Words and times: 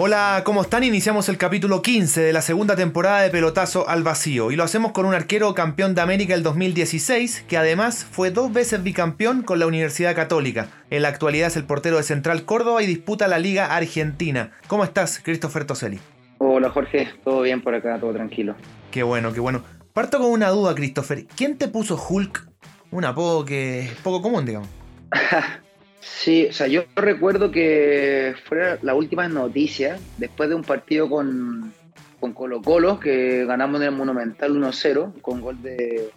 Hola, 0.00 0.42
¿cómo 0.44 0.62
están? 0.62 0.84
Iniciamos 0.84 1.28
el 1.28 1.38
capítulo 1.38 1.82
15 1.82 2.20
de 2.20 2.32
la 2.32 2.40
segunda 2.40 2.76
temporada 2.76 3.22
de 3.22 3.30
Pelotazo 3.30 3.88
al 3.88 4.04
Vacío 4.04 4.52
y 4.52 4.56
lo 4.56 4.62
hacemos 4.62 4.92
con 4.92 5.06
un 5.06 5.12
arquero 5.12 5.52
campeón 5.54 5.96
de 5.96 6.00
América 6.00 6.34
el 6.34 6.44
2016 6.44 7.46
que 7.48 7.56
además 7.56 8.04
fue 8.08 8.30
dos 8.30 8.52
veces 8.52 8.84
bicampeón 8.84 9.42
con 9.42 9.58
la 9.58 9.66
Universidad 9.66 10.14
Católica. 10.14 10.68
En 10.90 11.02
la 11.02 11.08
actualidad 11.08 11.48
es 11.48 11.56
el 11.56 11.64
portero 11.64 11.96
de 11.96 12.04
Central 12.04 12.44
Córdoba 12.44 12.80
y 12.80 12.86
disputa 12.86 13.26
la 13.26 13.40
Liga 13.40 13.74
Argentina. 13.74 14.52
¿Cómo 14.68 14.84
estás, 14.84 15.18
Christopher 15.18 15.64
Toselli? 15.64 15.98
Hola 16.38 16.70
Jorge, 16.70 17.08
todo 17.24 17.40
bien 17.40 17.60
por 17.60 17.74
acá, 17.74 17.98
todo 17.98 18.12
tranquilo. 18.12 18.54
Qué 18.92 19.02
bueno, 19.02 19.32
qué 19.32 19.40
bueno. 19.40 19.64
Parto 19.94 20.18
con 20.18 20.30
una 20.30 20.50
duda, 20.50 20.76
Christopher. 20.76 21.26
¿Quién 21.26 21.58
te 21.58 21.66
puso 21.66 22.00
Hulk? 22.08 22.48
Un 22.92 23.04
apodo 23.04 23.44
que 23.44 23.80
es 23.80 23.90
poco 23.96 24.22
común, 24.22 24.46
digamos. 24.46 24.68
Sí, 26.00 26.46
o 26.48 26.52
sea, 26.52 26.66
yo 26.68 26.84
recuerdo 26.94 27.50
que 27.50 28.34
fue 28.44 28.78
la 28.82 28.94
última 28.94 29.28
noticia 29.28 29.98
después 30.16 30.48
de 30.48 30.54
un 30.54 30.62
partido 30.62 31.08
con, 31.08 31.72
con 32.20 32.32
Colo 32.32 32.62
Colo, 32.62 33.00
que 33.00 33.44
ganamos 33.46 33.80
en 33.80 33.88
el 33.88 33.94
Monumental 33.94 34.54
1-0 34.54 35.20
con 35.20 35.40
gol 35.40 35.60
de, 35.62 36.10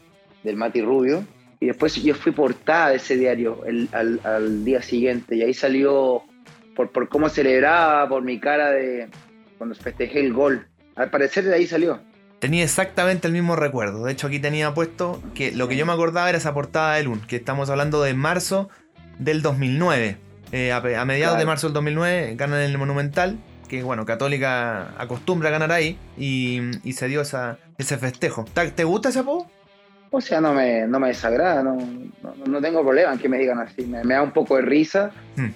del 0.43 0.55
Mati 0.55 0.81
Rubio. 0.81 1.25
Y 1.59 1.67
después 1.67 1.95
yo 2.01 2.15
fui 2.15 2.31
portada 2.31 2.89
de 2.89 2.95
ese 2.95 3.17
diario 3.17 3.63
al, 3.91 4.65
día 4.65 4.81
siguiente 4.81 5.35
y 5.35 5.43
ahí 5.43 5.53
salió 5.53 6.23
por, 6.75 6.91
por 6.91 7.07
cómo 7.07 7.29
celebraba, 7.29 8.09
por 8.09 8.23
mi 8.23 8.39
cara 8.39 8.71
de 8.71 9.09
cuando 9.59 9.75
festejé 9.75 10.21
el 10.21 10.33
gol. 10.33 10.67
Al 10.95 11.11
parecer 11.11 11.43
de 11.43 11.53
ahí 11.53 11.67
salió. 11.67 11.99
Tenía 12.39 12.63
exactamente 12.63 13.27
el 13.27 13.33
mismo 13.33 13.55
recuerdo. 13.55 14.05
De 14.05 14.11
hecho, 14.11 14.25
aquí 14.25 14.39
tenía 14.39 14.73
puesto 14.73 15.21
que 15.35 15.51
lo 15.51 15.67
que 15.67 15.75
yo 15.75 15.85
me 15.85 15.93
acordaba 15.93 16.27
era 16.27 16.39
esa 16.39 16.55
portada 16.55 16.95
de 16.95 17.03
Lun, 17.03 17.21
que 17.21 17.35
estamos 17.35 17.69
hablando 17.69 18.01
de 18.01 18.15
marzo 18.15 18.69
del 19.21 19.41
2009. 19.41 20.17
Eh, 20.51 20.73
a, 20.73 21.05
mediados 21.05 21.37
de 21.37 21.45
marzo 21.45 21.67
del 21.67 21.73
2009 21.75 22.35
ganan 22.35 22.59
el 22.59 22.77
Monumental, 22.77 23.39
que 23.69 23.83
bueno, 23.83 24.05
Católica 24.05 24.93
acostumbra 24.97 25.47
a 25.47 25.51
ganar 25.51 25.71
ahí, 25.71 25.97
y, 26.17 26.59
se 26.91 27.07
dio 27.07 27.21
esa, 27.21 27.57
ese 27.77 27.97
festejo. 27.97 28.45
¿Te 28.75 28.83
gusta 28.83 29.09
ese 29.09 29.19
apodo? 29.19 29.47
O 30.09 30.19
sea, 30.19 30.41
no 30.41 30.53
me, 30.53 30.85
no 30.87 30.99
me 30.99 31.07
desagrada, 31.07 31.63
no, 31.63 31.77
no, 32.45 32.61
tengo 32.61 32.83
problema 32.83 33.13
en 33.13 33.19
que 33.19 33.29
me 33.29 33.37
digan 33.37 33.59
así, 33.59 33.85
me, 33.85 34.03
da 34.03 34.21
un 34.21 34.31
poco 34.31 34.57
de 34.57 34.63
risa, 34.63 35.11
hmm. 35.37 35.47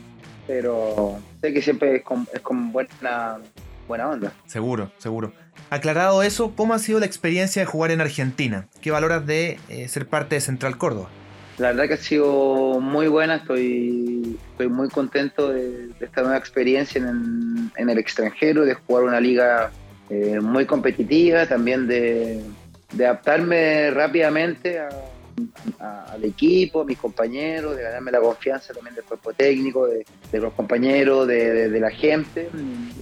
pero 0.47 1.19
sé 1.41 1.52
que 1.52 1.61
siempre 1.61 1.97
es 1.97 2.03
con, 2.03 2.25
es 2.33 2.39
con 2.39 2.72
buena, 2.72 3.39
buena 3.85 4.07
onda. 4.07 4.31
Seguro, 4.45 4.91
seguro. 4.97 5.33
Aclarado 5.69 6.23
eso, 6.23 6.53
¿cómo 6.55 6.73
ha 6.73 6.79
sido 6.79 7.02
la 7.02 7.05
experiencia 7.05 7.61
de 7.61 7.66
jugar 7.66 7.91
en 7.91 8.00
Argentina? 8.00 8.67
¿Qué 8.79 8.91
valoras 8.91 9.25
de 9.25 9.59
eh, 9.67 9.89
ser 9.89 10.07
parte 10.07 10.35
de 10.35 10.41
Central 10.41 10.77
Córdoba? 10.77 11.09
La 11.57 11.67
verdad 11.67 11.87
que 11.87 11.93
ha 11.93 11.97
sido 11.97 12.81
muy 12.81 13.07
buena, 13.07 13.35
estoy, 13.35 14.37
estoy 14.51 14.67
muy 14.67 14.89
contento 14.89 15.53
de, 15.53 15.89
esta 16.01 16.21
nueva 16.21 16.37
experiencia 16.37 16.99
en, 16.99 17.89
el 17.89 17.97
extranjero, 17.97 18.65
de 18.65 18.73
jugar 18.73 19.05
una 19.05 19.21
liga 19.21 19.71
eh, 20.09 20.39
muy 20.41 20.65
competitiva, 20.65 21.45
también 21.45 21.87
de, 21.87 22.41
adaptarme 22.93 23.89
rápidamente 23.91 24.79
al 25.79 26.23
equipo, 26.23 26.81
a 26.81 26.85
mis 26.85 26.97
compañeros, 26.97 27.77
de 27.77 27.83
ganarme 27.83 28.11
la 28.11 28.19
confianza 28.19 28.73
también 28.73 28.95
del 28.95 29.05
cuerpo 29.05 29.31
técnico, 29.31 29.87
de, 29.87 30.05
los 30.33 30.53
compañeros, 30.53 31.25
de, 31.25 31.79
la 31.79 31.89
gente. 31.89 32.49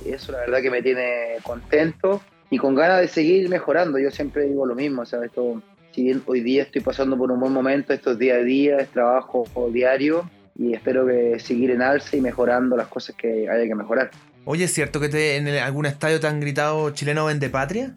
eso 0.05 0.31
la 0.31 0.39
verdad 0.39 0.61
que 0.61 0.69
me 0.69 0.83
tiene 0.83 1.37
contento 1.41 2.21
y 2.51 2.59
con 2.59 2.75
ganas 2.75 3.01
de 3.01 3.07
seguir 3.07 3.49
mejorando. 3.49 3.97
Yo 3.97 4.11
siempre 4.11 4.43
digo 4.43 4.67
lo 4.67 4.75
mismo, 4.75 5.05
¿sabes? 5.07 5.29
Esto, 5.29 5.59
si 5.93 6.03
bien 6.03 6.23
hoy 6.25 6.41
día 6.41 6.63
estoy 6.63 6.81
pasando 6.81 7.17
por 7.17 7.31
un 7.31 7.39
buen 7.39 7.53
momento, 7.53 7.93
estos 7.93 8.17
día 8.17 8.35
a 8.35 8.39
día, 8.39 8.77
es 8.77 8.89
trabajo 8.89 9.45
diario 9.71 10.29
y 10.55 10.73
espero 10.73 11.05
que 11.05 11.39
seguir 11.39 11.71
en 11.71 11.81
alza 11.81 12.17
y 12.17 12.21
mejorando 12.21 12.75
las 12.75 12.87
cosas 12.87 13.15
que 13.15 13.49
haya 13.49 13.65
que 13.65 13.75
mejorar. 13.75 14.11
Oye, 14.45 14.65
¿es 14.65 14.73
cierto 14.73 14.99
que 14.99 15.09
te, 15.09 15.37
en 15.37 15.47
algún 15.47 15.85
estadio 15.85 16.19
te 16.19 16.27
han 16.27 16.39
gritado 16.39 16.89
chileno 16.91 17.25
vende 17.25 17.49
patria? 17.49 17.95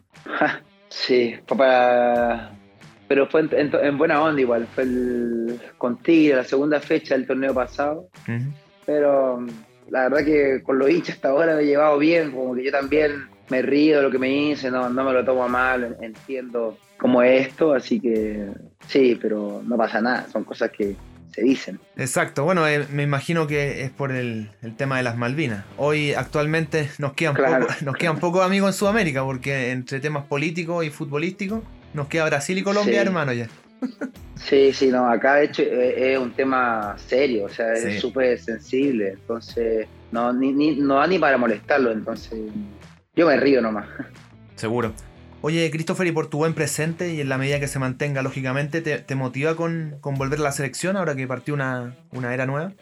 sí, 0.89 1.34
para, 1.47 2.53
pero 3.09 3.27
fue 3.27 3.49
en, 3.51 3.99
buena 3.99 4.23
onda 4.23 4.41
igual, 4.41 4.67
fue 4.75 4.84
el, 4.84 5.61
con 5.78 6.03
Tigre, 6.03 6.37
la 6.37 6.45
segunda 6.45 6.81
fecha 6.81 7.15
del 7.15 7.27
torneo 7.27 7.55
pasado, 7.55 8.09
pero 8.84 9.45
la 9.89 10.09
verdad 10.09 10.25
que 10.25 10.63
con 10.63 10.78
los 10.78 10.91
hinchas 10.91 11.17
hasta 11.17 11.31
ahora 11.31 11.57
me 11.57 11.63
he 11.63 11.67
llevado 11.67 11.99
bien, 11.99 12.31
como 12.31 12.55
que 12.55 12.65
yo 12.65 12.71
también 12.71 13.28
me 13.49 13.63
río 13.63 13.99
de 13.99 14.03
lo 14.03 14.11
que 14.11 14.19
me 14.19 14.28
dice, 14.28 14.71
no, 14.71 14.89
no 14.89 15.05
me 15.05 15.13
lo 15.13 15.25
tomo 15.25 15.49
mal, 15.49 15.97
entiendo 16.01 16.77
cómo 16.99 17.23
es 17.23 17.49
esto, 17.49 17.75
así 17.75 18.01
que 18.01 18.49
sí, 18.89 19.19
pero 19.21 19.62
no 19.65 19.77
pasa 19.77 20.01
nada, 20.01 20.27
son 20.31 20.45
cosas 20.45 20.71
que 20.71 20.97
se 21.34 21.43
dicen. 21.43 21.79
Exacto, 21.97 22.45
bueno, 22.45 22.67
eh, 22.67 22.87
me 22.91 23.03
imagino 23.03 23.47
que 23.47 23.83
es 23.83 23.91
por 23.91 24.12
el, 24.12 24.51
tema 24.77 24.97
de 24.97 25.03
las 25.03 25.17
Malvinas. 25.17 25.65
Hoy 25.77 26.15
actualmente 26.15 26.91
nos 26.99 27.12
quedan, 27.12 27.37
poco, 27.37 27.67
nos 27.84 27.97
quedan 27.97 28.19
pocos 28.19 28.45
amigos 28.45 28.71
en 28.71 28.79
Sudamérica, 28.79 29.23
porque 29.23 29.71
entre 29.71 30.01
temas 30.01 30.25
políticos 30.25 30.84
y 30.84 30.91
futbolísticos 30.91 31.62
nos 31.93 32.09
queda 32.09 32.27
Brasil 32.27 32.59
y 32.59 32.62
Colombia, 32.62 33.03
hermano, 33.03 33.33
ya. 33.33 33.49
Sí, 34.37 34.73
sí, 34.73 34.89
no, 34.89 35.09
acá 35.09 35.37
de 35.37 35.45
hecho 35.45 35.63
eh, 35.63 36.15
es 36.15 36.19
un 36.19 36.33
tema 36.33 36.97
serio, 36.99 37.45
o 37.45 37.49
sea, 37.49 37.73
es 37.73 38.01
súper 38.01 38.39
sensible, 38.39 39.11
entonces 39.11 39.87
no, 40.13 40.33
ni, 40.33 40.53
ni, 40.53 40.77
no 40.77 40.97
da 40.97 41.07
ni 41.07 41.19
para 41.19 41.37
molestarlo, 41.37 41.91
entonces 41.91 42.39
yo 43.15 43.27
me 43.27 43.37
río 43.37 43.61
nomás. 43.61 43.87
Seguro. 44.55 44.93
Oye, 45.43 45.71
Christopher, 45.71 46.07
y 46.07 46.13
por 46.13 46.29
tu 46.29 46.39
buen 46.39 46.55
presente 46.55 47.13
y 47.13 47.21
en 47.21 47.29
la 47.29 47.39
medida 47.39 47.61
que 47.61 47.69
se 47.69 47.79
mantenga, 47.79 48.23
lógicamente, 48.23 48.81
¿te, 48.81 49.15
motiva 49.15 49.55
con, 49.55 49.99
volver 50.03 50.41
a 50.41 50.43
la 50.43 50.53
selección 50.53 50.97
ahora 50.97 51.15
que 51.15 51.27
partió 51.27 51.55
una, 51.55 51.95
era 52.33 52.47
nueva? 52.47 52.73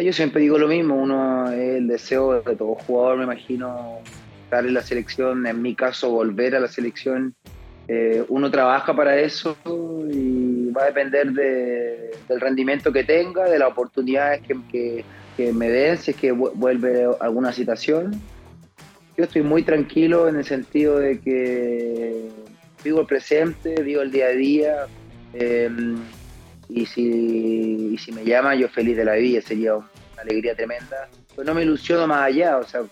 Yo 0.00 0.12
siempre 0.12 0.40
digo 0.40 0.56
lo 0.56 0.68
mismo, 0.68 0.94
uno 0.94 1.50
es 1.52 1.76
el 1.76 1.88
deseo 1.88 2.42
de 2.42 2.56
todo 2.56 2.74
jugador, 2.74 3.18
me 3.18 3.24
imagino, 3.24 3.98
estar 4.44 4.64
en 4.64 4.74
la 4.74 4.82
selección, 4.82 5.46
en 5.46 5.60
mi 5.60 5.74
caso, 5.74 6.10
volver 6.10 6.54
a 6.54 6.60
la 6.60 6.68
selección. 6.68 7.34
Eh, 7.86 8.24
uno 8.28 8.50
trabaja 8.50 8.94
para 8.94 9.18
eso 9.18 9.56
y 10.10 10.70
va 10.70 10.84
a 10.84 10.86
depender 10.86 11.32
del 11.32 12.40
rendimiento 12.40 12.92
que 12.92 13.04
tenga, 13.04 13.48
de 13.48 13.58
las 13.58 13.70
oportunidades 13.70 14.42
que, 14.42 14.56
que, 14.70 15.04
que 15.36 15.52
me 15.52 15.68
den, 15.68 15.98
si 15.98 16.12
es 16.12 16.16
que 16.16 16.32
vuelve 16.32 17.06
alguna 17.20 17.52
situación 17.52 18.20
yo 19.16 19.24
estoy 19.24 19.42
muy 19.42 19.62
tranquilo 19.62 20.28
en 20.28 20.36
el 20.36 20.44
sentido 20.44 20.98
de 20.98 21.20
que 21.20 22.28
vivo 22.82 23.00
el 23.00 23.06
presente, 23.06 23.82
vivo 23.82 24.02
el 24.02 24.10
día 24.10 24.26
a 24.26 24.30
día. 24.30 24.86
Em, 25.32 25.98
y, 26.68 26.86
si, 26.86 28.12
me 28.12 28.24
llama, 28.24 28.54
yo 28.54 28.68
feliz 28.68 28.96
de 28.96 29.04
la 29.04 29.14
vida, 29.14 29.40
sería 29.42 29.76
una 29.76 29.86
alegría 30.18 30.54
tremenda. 30.54 31.08
Pero 31.34 31.44
no 31.44 31.54
me 31.54 31.62
ilusiono 31.62 32.06
más 32.06 32.22
allá, 32.22 32.58
o 32.58 32.64
sea, 32.64 32.82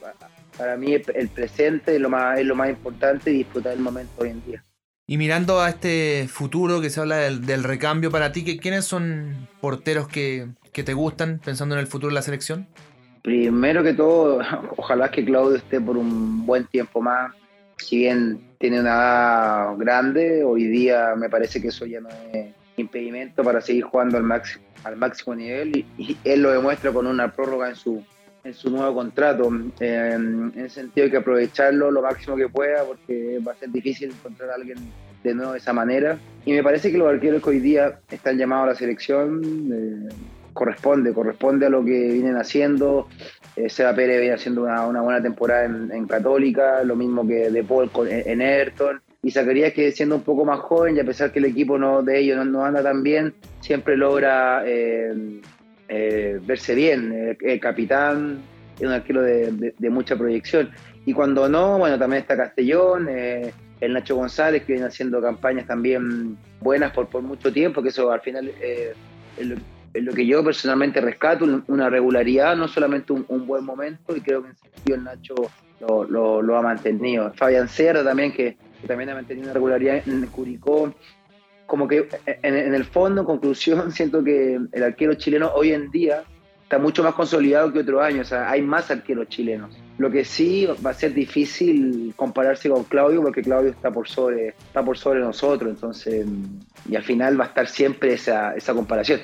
para 0.56 0.76
mí 0.76 0.94
el 0.94 1.28
presente 1.28 1.94
es 1.94 2.00
lo 2.00 2.08
más, 2.08 2.40
importante 2.40 3.30
y 3.30 3.38
disfrutar 3.38 3.72
el 3.72 3.80
momento 3.80 4.12
hoy 4.18 4.30
en 4.30 4.44
día. 4.44 4.64
Y 5.06 5.16
mirando 5.16 5.60
a 5.60 5.70
este 5.70 6.28
futuro 6.28 6.80
que 6.80 6.90
se 6.90 7.00
habla 7.00 7.16
del, 7.16 7.64
recambio 7.64 8.10
para 8.10 8.32
ti, 8.32 8.58
¿quiénes 8.58 8.84
son 8.84 9.48
porteros 9.60 10.08
que 10.08 10.48
te 10.72 10.92
gustan 10.92 11.40
pensando 11.42 11.74
en 11.74 11.80
el 11.80 11.86
futuro 11.86 12.08
de 12.08 12.14
la 12.14 12.22
selección? 12.22 12.68
Primero 13.28 13.82
que 13.82 13.92
todo, 13.92 14.40
ojalá 14.78 15.10
que 15.10 15.22
Claudio 15.22 15.56
esté 15.56 15.78
por 15.82 15.98
un 15.98 16.46
buen 16.46 16.64
tiempo 16.64 17.02
más. 17.02 17.34
Si 17.76 17.98
bien 17.98 18.40
tiene 18.58 18.80
una 18.80 18.88
edad 18.88 19.76
grande, 19.76 20.42
hoy 20.42 20.64
día 20.64 21.14
me 21.14 21.28
parece 21.28 21.60
que 21.60 21.68
eso 21.68 21.84
ya 21.84 22.00
no 22.00 22.08
es 22.32 22.46
impedimento 22.78 23.44
para 23.44 23.60
seguir 23.60 23.84
jugando 23.84 24.16
al 24.16 24.22
máximo, 24.22 24.64
al 24.82 24.96
máximo 24.96 25.34
nivel 25.34 25.84
y, 25.98 26.16
él 26.24 26.40
lo 26.40 26.52
demuestra 26.52 26.90
con 26.90 27.06
una 27.06 27.30
prórroga 27.30 27.68
en 27.68 27.76
su, 27.76 28.02
en 28.44 28.54
su 28.54 28.70
nuevo 28.70 28.94
contrato. 28.94 29.46
en 29.80 30.54
el 30.56 30.70
sentido 30.70 31.04
de 31.04 31.10
que 31.10 31.18
aprovecharlo 31.18 31.90
lo 31.90 32.00
máximo 32.00 32.34
que 32.34 32.48
pueda 32.48 32.82
porque 32.84 33.40
va 33.46 33.52
a 33.52 33.56
ser 33.56 33.68
difícil 33.68 34.08
encontrar 34.08 34.48
a 34.52 34.54
alguien 34.54 34.78
de 35.22 35.34
nuevo 35.34 35.52
de 35.52 35.58
esa 35.58 35.74
manera. 35.74 36.18
Y 36.46 36.54
me 36.54 36.62
parece 36.62 36.90
que 36.90 36.96
los 36.96 37.08
arqueros 37.08 37.42
que 37.42 37.50
hoy 37.50 37.58
día 37.58 38.00
están 38.10 38.38
llamados 38.38 38.64
a 38.64 38.70
la 38.70 38.74
selección 38.74 39.42
eh, 39.70 40.14
corresponde, 40.58 41.14
corresponde 41.14 41.66
a 41.66 41.70
lo 41.70 41.84
que 41.84 42.10
vienen 42.12 42.36
haciendo. 42.36 43.06
Eh, 43.54 43.68
Seba 43.68 43.94
Pérez 43.94 44.18
viene 44.18 44.34
haciendo 44.34 44.62
una, 44.62 45.00
buena 45.02 45.22
temporada 45.22 45.64
en, 45.64 46.06
Católica, 46.08 46.82
lo 46.82 46.96
mismo 46.96 47.26
que 47.26 47.48
De 47.50 47.62
Paul 47.62 47.88
en, 48.08 48.42
Everton. 48.42 49.00
Y 49.22 49.30
Zacarías 49.30 49.72
que 49.72 49.92
siendo 49.92 50.16
un 50.16 50.22
poco 50.22 50.44
más 50.44 50.58
joven 50.58 50.96
y 50.96 51.00
a 51.00 51.04
pesar 51.04 51.30
que 51.30 51.38
el 51.38 51.44
equipo 51.44 51.78
no, 51.78 52.02
de 52.02 52.18
ellos 52.18 52.44
no, 52.44 52.64
anda 52.64 52.82
tan 52.82 53.04
bien, 53.04 53.34
siempre 53.60 53.96
logra 53.96 54.64
eh, 54.66 55.40
eh, 55.88 56.40
verse 56.44 56.74
bien. 56.74 57.36
El, 57.40 57.60
capitán 57.60 58.38
es 58.80 58.86
un 58.86 58.92
arquero 58.92 59.22
de, 59.22 59.90
mucha 59.90 60.16
proyección. 60.16 60.70
Y 61.06 61.12
cuando 61.12 61.48
no, 61.48 61.78
bueno, 61.78 61.98
también 62.00 62.22
está 62.22 62.36
Castellón, 62.36 63.08
el 63.08 63.92
Nacho 63.92 64.16
González 64.16 64.64
que 64.64 64.72
viene 64.72 64.88
haciendo 64.88 65.22
campañas 65.22 65.68
también 65.68 66.36
buenas 66.60 66.92
por, 66.92 67.06
por 67.06 67.22
mucho 67.22 67.52
tiempo, 67.52 67.80
que 67.80 67.90
eso 67.90 68.10
al 68.10 68.20
final 68.22 68.50
es 68.60 69.46
lo 69.46 69.56
que 70.14 70.26
yo 70.26 70.42
personalmente 70.44 71.00
rescato, 71.00 71.62
una 71.66 71.90
regularidad, 71.90 72.56
no 72.56 72.68
solamente 72.68 73.12
un, 73.12 73.46
buen 73.46 73.64
momento, 73.64 74.16
y 74.16 74.20
creo 74.20 74.42
que 74.42 74.50
en 74.50 74.56
sentido 74.56 74.96
el 74.96 75.04
Nacho 75.04 75.34
lo, 75.80 76.42
lo, 76.42 76.56
ha 76.56 76.62
mantenido. 76.62 77.32
Fabián 77.34 77.68
Serra 77.68 78.02
también, 78.02 78.32
que, 78.32 78.56
también 78.86 79.10
ha 79.10 79.14
mantenido 79.14 79.46
una 79.46 79.54
regularidad 79.54 80.02
en 80.06 80.26
Curicó. 80.26 80.92
Como 81.66 81.86
que 81.86 82.08
en, 82.24 82.56
en 82.56 82.74
el 82.74 82.84
fondo, 82.84 83.22
en 83.22 83.26
conclusión, 83.26 83.92
siento 83.92 84.24
que 84.24 84.58
el 84.72 84.82
arquero 84.82 85.14
chileno 85.14 85.52
hoy 85.54 85.72
en 85.72 85.90
día 85.90 86.24
está 86.68 86.78
mucho 86.78 87.02
más 87.02 87.14
consolidado 87.14 87.72
que 87.72 87.78
otro 87.78 88.02
año, 88.02 88.20
o 88.20 88.24
sea, 88.24 88.50
hay 88.50 88.60
más 88.60 88.90
arqueros 88.90 89.26
chilenos. 89.28 89.74
Lo 89.96 90.10
que 90.10 90.22
sí 90.22 90.68
va 90.84 90.90
a 90.90 90.94
ser 90.94 91.14
difícil 91.14 92.12
compararse 92.14 92.68
con 92.68 92.84
Claudio 92.84 93.22
porque 93.22 93.40
Claudio 93.40 93.70
está 93.70 93.90
por 93.90 94.06
sobre, 94.06 94.48
está 94.48 94.84
por 94.84 94.98
sobre 94.98 95.20
nosotros, 95.20 95.70
entonces, 95.70 96.26
y 96.86 96.94
al 96.94 97.02
final 97.04 97.40
va 97.40 97.46
a 97.46 97.48
estar 97.48 97.68
siempre 97.68 98.12
esa, 98.12 98.54
esa 98.54 98.74
comparación. 98.74 99.18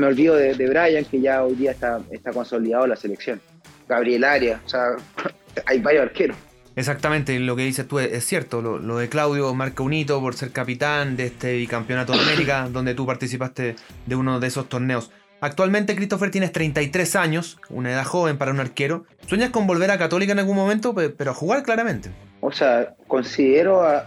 Me 0.00 0.06
olvido 0.06 0.34
de, 0.34 0.54
de, 0.54 0.66
Brian, 0.66 1.04
que 1.04 1.20
ya 1.20 1.44
hoy 1.44 1.54
día 1.56 1.72
está, 1.72 2.00
está 2.10 2.32
consolidado 2.32 2.86
la 2.86 2.96
selección. 2.96 3.38
Gabriel 3.86 4.24
Arias, 4.24 4.58
o 4.64 4.68
sea, 4.70 4.96
hay 5.66 5.78
varios 5.78 6.04
arqueros. 6.04 6.38
Exactamente, 6.74 7.38
lo 7.38 7.54
que 7.54 7.64
dices 7.64 7.86
tú 7.86 7.98
es, 7.98 8.24
cierto. 8.24 8.62
Lo, 8.62 8.78
lo, 8.78 8.96
de 8.96 9.10
Claudio 9.10 9.52
marca 9.52 9.82
un 9.82 9.92
hito 9.92 10.18
por 10.22 10.34
ser 10.34 10.52
capitán 10.52 11.18
de 11.18 11.26
este 11.26 11.52
bicampeonato 11.52 12.14
de 12.14 12.20
América, 12.20 12.66
donde 12.72 12.94
tú 12.94 13.04
participaste 13.04 13.76
de 14.06 14.16
uno 14.16 14.40
de 14.40 14.46
esos 14.46 14.70
torneos. 14.70 15.12
Actualmente, 15.42 15.94
Christopher, 15.94 16.30
tienes 16.30 16.52
33 16.52 17.16
años, 17.16 17.58
una 17.68 17.90
edad 17.90 18.04
joven 18.04 18.38
para 18.38 18.52
un 18.52 18.60
arquero. 18.60 19.04
¿Sueñas 19.26 19.50
con 19.50 19.66
volver 19.66 19.90
a 19.90 19.98
Católica 19.98 20.32
en 20.32 20.38
algún 20.38 20.56
momento, 20.56 20.94
pero 20.94 21.30
a 21.30 21.34
jugar 21.34 21.62
claramente? 21.62 22.08
O 22.40 22.50
sea, 22.50 22.94
considero 23.06 23.82
a, 23.82 24.06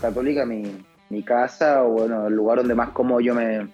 Católica 0.00 0.46
mi, 0.46 1.22
casa 1.24 1.82
o 1.82 1.88
bueno, 1.88 2.28
el 2.28 2.34
lugar 2.34 2.58
donde 2.58 2.76
más 2.76 2.90
cómodo 2.90 3.20
yo 3.20 3.34
me, 3.34 3.66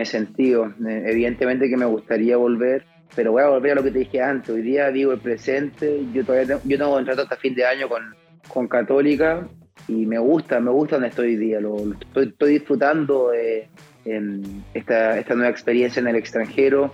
he 0.00 0.06
sentido. 0.06 0.66
Eh, 0.88 1.04
evidentemente 1.06 1.68
que 1.68 1.76
me 1.76 1.84
gustaría 1.84 2.36
volver, 2.36 2.84
pero 3.14 3.32
voy 3.32 3.42
a 3.42 3.48
volver 3.48 3.72
a 3.72 3.74
lo 3.76 3.82
que 3.82 3.90
te 3.90 3.98
dije 4.00 4.22
antes. 4.22 4.50
Hoy 4.50 4.62
día 4.62 4.90
digo 4.90 5.12
el 5.12 5.20
presente. 5.20 6.00
Yo 6.12 6.24
todavía 6.24 6.46
tengo, 6.46 6.60
yo 6.64 6.78
tengo 6.78 6.92
contrato 6.92 7.22
hasta 7.22 7.36
fin 7.36 7.54
de 7.54 7.66
año 7.66 7.88
con, 7.88 8.02
con 8.48 8.68
Católica 8.68 9.46
y 9.88 10.06
me 10.06 10.18
gusta, 10.18 10.60
me 10.60 10.70
gusta 10.70 10.96
donde 10.96 11.08
estoy 11.08 11.28
hoy 11.28 11.36
día. 11.36 11.60
Lo, 11.60 11.76
estoy, 11.92 12.28
estoy 12.28 12.52
disfrutando 12.54 13.30
de 13.30 13.68
esta, 14.74 15.18
esta 15.18 15.34
nueva 15.34 15.50
experiencia 15.50 16.00
en 16.00 16.08
el 16.08 16.16
extranjero. 16.16 16.92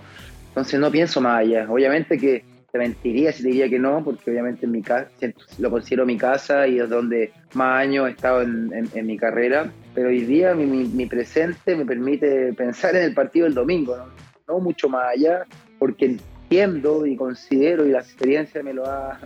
Entonces 0.49 0.79
no 0.79 0.91
pienso 0.91 1.21
más 1.21 1.41
allá. 1.41 1.67
Obviamente 1.69 2.17
que 2.17 2.43
te 2.71 2.77
mentiría 2.77 3.31
si 3.31 3.43
te 3.43 3.49
diría 3.49 3.69
que 3.69 3.79
no, 3.79 4.03
porque 4.03 4.29
obviamente 4.29 4.65
en 4.65 4.71
mi 4.71 4.81
casa, 4.81 5.09
lo 5.57 5.71
considero 5.71 6.05
mi 6.05 6.17
casa 6.17 6.67
y 6.67 6.79
es 6.79 6.89
donde 6.89 7.31
más 7.53 7.81
años 7.81 8.07
he 8.07 8.11
estado 8.11 8.41
en, 8.41 9.07
mi 9.07 9.17
carrera. 9.17 9.71
Pero 9.99 10.11
hoy 10.11 10.21
día 10.21 10.55
mi, 10.55 10.65
mi, 10.65 11.05
presente 11.07 11.75
me 11.75 11.85
permite 11.85 12.53
pensar 12.53 12.95
en 12.95 13.03
el 13.03 13.13
partido 13.13 13.43
del 13.43 13.53
domingo, 13.53 13.97
¿no? 13.97 14.05
no 14.47 14.59
mucho 14.61 14.87
más 14.87 15.07
allá, 15.13 15.43
porque 15.77 16.05
entiendo 16.05 17.05
y 17.05 17.17
considero 17.17 17.85
y 17.85 17.91
la 17.91 17.99
experiencia 17.99 18.63
me 18.63 18.73
lo 18.73 18.85
ha, 18.85 19.19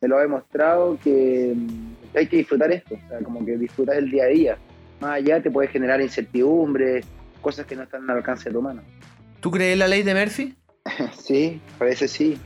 me 0.00 0.08
lo 0.08 0.16
ha 0.16 0.22
demostrado 0.22 0.98
que 1.04 1.54
hay 2.14 2.26
que 2.28 2.38
disfrutar 2.38 2.72
esto, 2.72 2.94
o 2.94 3.08
sea, 3.10 3.18
como 3.18 3.44
que 3.44 3.58
disfrutar 3.58 3.98
el 3.98 4.10
día 4.10 4.24
a 4.24 4.28
día. 4.28 4.58
Más 5.02 5.16
allá 5.16 5.42
te 5.42 5.50
puede 5.50 5.68
generar 5.68 6.00
incertidumbre, 6.00 7.04
cosas 7.42 7.66
que 7.66 7.76
no 7.76 7.82
están 7.82 8.08
al 8.08 8.16
alcance 8.16 8.48
de 8.48 8.54
tu 8.54 8.62
mano. 8.62 8.80
¿Tú 9.40 9.50
crees 9.50 9.76
la 9.76 9.86
ley 9.86 10.02
de 10.02 10.14
Murphy? 10.14 10.56
sí, 11.18 11.60
parece 11.76 12.08
sí. 12.08 12.38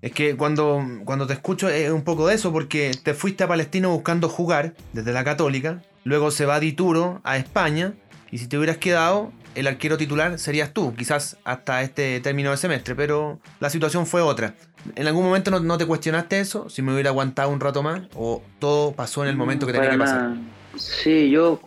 Es 0.00 0.12
que 0.12 0.36
cuando, 0.36 0.80
cuando 1.04 1.26
te 1.26 1.32
escucho 1.32 1.68
es 1.68 1.90
un 1.90 2.04
poco 2.04 2.28
de 2.28 2.36
eso, 2.36 2.52
porque 2.52 2.92
te 3.02 3.14
fuiste 3.14 3.42
a 3.42 3.48
Palestino 3.48 3.90
buscando 3.90 4.28
jugar 4.28 4.74
desde 4.92 5.12
la 5.12 5.24
Católica, 5.24 5.82
luego 6.06 6.30
se 6.30 6.46
va 6.46 6.60
Dituro 6.60 7.20
a 7.24 7.36
España, 7.36 7.92
y 8.30 8.38
si 8.38 8.46
te 8.46 8.56
hubieras 8.56 8.78
quedado, 8.78 9.32
el 9.56 9.66
arquero 9.66 9.96
titular 9.96 10.38
serías 10.38 10.72
tú, 10.72 10.94
quizás 10.94 11.36
hasta 11.42 11.82
este 11.82 12.20
término 12.20 12.52
de 12.52 12.56
semestre, 12.56 12.94
pero 12.94 13.40
la 13.58 13.70
situación 13.70 14.06
fue 14.06 14.22
otra. 14.22 14.54
¿En 14.94 15.08
algún 15.08 15.24
momento 15.24 15.50
no, 15.50 15.78
te 15.78 15.84
cuestionaste 15.84 16.38
eso? 16.38 16.70
Si 16.70 16.80
me 16.80 16.92
hubiera 16.92 17.10
aguantado 17.10 17.50
un 17.50 17.58
rato 17.58 17.82
más, 17.82 18.02
o 18.14 18.40
todo 18.60 18.92
pasó 18.92 19.24
en 19.24 19.30
el 19.30 19.36
momento 19.36 19.66
que 19.66 19.72
tenía 19.72 19.90
que 19.90 19.98
pasar. 19.98 20.34
Sí, 20.76 21.28
yo 21.28 21.60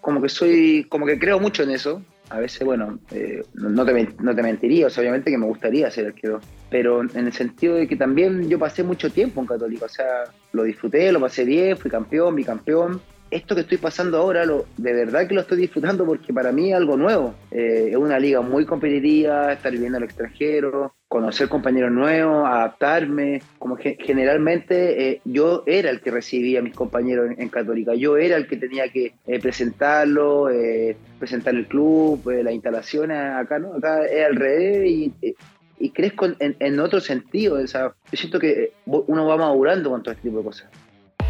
como 0.00 0.20
que 0.20 0.28
soy, 0.28 0.84
como 0.88 1.06
que 1.06 1.20
creo 1.20 1.38
mucho 1.38 1.62
en 1.62 1.70
eso. 1.70 2.02
A 2.28 2.38
veces, 2.38 2.64
bueno, 2.64 2.98
eh, 3.12 3.44
no, 3.54 3.84
te, 3.84 4.14
no 4.20 4.34
te 4.34 4.42
mentiría, 4.42 4.88
obviamente 4.88 5.30
que 5.30 5.38
me 5.38 5.46
gustaría 5.46 5.90
ser 5.90 6.06
arquero, 6.06 6.40
pero 6.70 7.02
en 7.02 7.26
el 7.26 7.32
sentido 7.32 7.74
de 7.74 7.86
que 7.88 7.96
también 7.96 8.48
yo 8.48 8.58
pasé 8.58 8.84
mucho 8.84 9.10
tiempo 9.10 9.40
en 9.40 9.48
Católico, 9.48 9.86
o 9.86 9.88
sea, 9.88 10.24
lo 10.52 10.62
disfruté, 10.62 11.10
lo 11.10 11.20
pasé 11.20 11.44
bien, 11.44 11.76
fui 11.76 11.90
campeón, 11.90 12.36
bicampeón, 12.36 13.00
esto 13.30 13.54
que 13.54 13.60
estoy 13.62 13.78
pasando 13.78 14.18
ahora, 14.18 14.44
lo, 14.44 14.66
de 14.76 14.92
verdad 14.92 15.26
que 15.26 15.34
lo 15.34 15.42
estoy 15.42 15.58
disfrutando 15.58 16.04
porque 16.04 16.32
para 16.32 16.52
mí 16.52 16.70
es 16.70 16.76
algo 16.76 16.96
nuevo. 16.96 17.34
Eh, 17.50 17.88
es 17.90 17.96
una 17.96 18.18
liga 18.18 18.40
muy 18.40 18.66
competitiva, 18.66 19.52
estar 19.52 19.70
viviendo 19.70 19.98
al 19.98 20.04
extranjero, 20.04 20.94
conocer 21.08 21.48
compañeros 21.48 21.92
nuevos, 21.92 22.46
adaptarme. 22.46 23.42
Como 23.58 23.76
que 23.76 23.96
generalmente 24.00 25.10
eh, 25.10 25.20
yo 25.24 25.62
era 25.66 25.90
el 25.90 26.00
que 26.00 26.10
recibía 26.10 26.58
a 26.58 26.62
mis 26.62 26.74
compañeros 26.74 27.30
en, 27.36 27.48
Católica, 27.48 27.94
yo 27.94 28.16
era 28.16 28.36
el 28.36 28.46
que 28.46 28.56
tenía 28.56 28.88
que 28.88 29.14
eh, 29.26 29.40
presentarlo, 29.40 30.48
presentar 31.18 31.54
el 31.54 31.66
club, 31.66 32.28
las 32.30 32.52
instalaciones. 32.52 33.18
Acá 33.18 33.58
no, 33.58 33.74
acá 33.74 34.04
es 34.06 34.24
al 34.24 34.36
revés 34.36 34.88
y, 34.88 35.14
y 35.78 35.90
crezco 35.90 36.26
en, 36.26 36.56
en, 36.58 36.80
otro 36.80 37.00
sentido. 37.00 37.60
Yo 37.64 37.94
siento 38.12 38.38
que 38.38 38.72
uno 38.86 39.26
va 39.26 39.36
madurando 39.36 39.90
con 39.90 40.02
todo 40.02 40.12
este 40.12 40.28
tipo 40.28 40.38
de 40.38 40.44
cosas. 40.44 40.70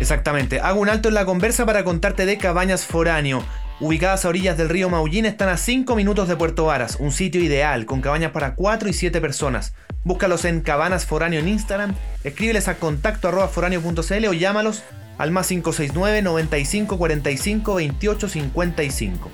Exactamente. 0.01 0.61
Hago 0.61 0.81
un 0.81 0.89
alto 0.89 1.09
en 1.09 1.15
la 1.15 1.27
conversa 1.27 1.67
para 1.67 1.85
contarte 1.85 2.25
de 2.25 2.39
Cabañas 2.39 2.87
Foráneo. 2.87 3.45
Ubicadas 3.81 4.25
a 4.25 4.29
orillas 4.29 4.57
del 4.57 4.71
río 4.71 4.89
Maullín, 4.89 5.27
están 5.27 5.51
a 5.51 5.57
5 5.57 5.95
minutos 5.95 6.27
de 6.27 6.37
Puerto 6.37 6.65
Varas, 6.65 6.97
un 6.99 7.13
sitio 7.13 7.43
ideal, 7.43 7.87
con 7.87 8.01
cabañas 8.01 8.33
para 8.33 8.55
4 8.55 8.89
y 8.89 8.93
7 8.93 9.21
personas. 9.21 9.75
Búscalos 10.03 10.45
en 10.45 10.63
Cabanas 10.63 11.05
Foráneo 11.07 11.41
en 11.41 11.49
Instagram, 11.49 11.95
escríbeles 12.25 12.69
a 12.69 12.77
contacto 12.77 13.29
o 13.29 14.33
llámalos 14.33 14.83
al 15.19 15.31
más 15.31 15.49
569 15.49 16.23
95 16.23 16.99
45 16.99 17.75
28 17.75 18.29
55. 18.29 19.31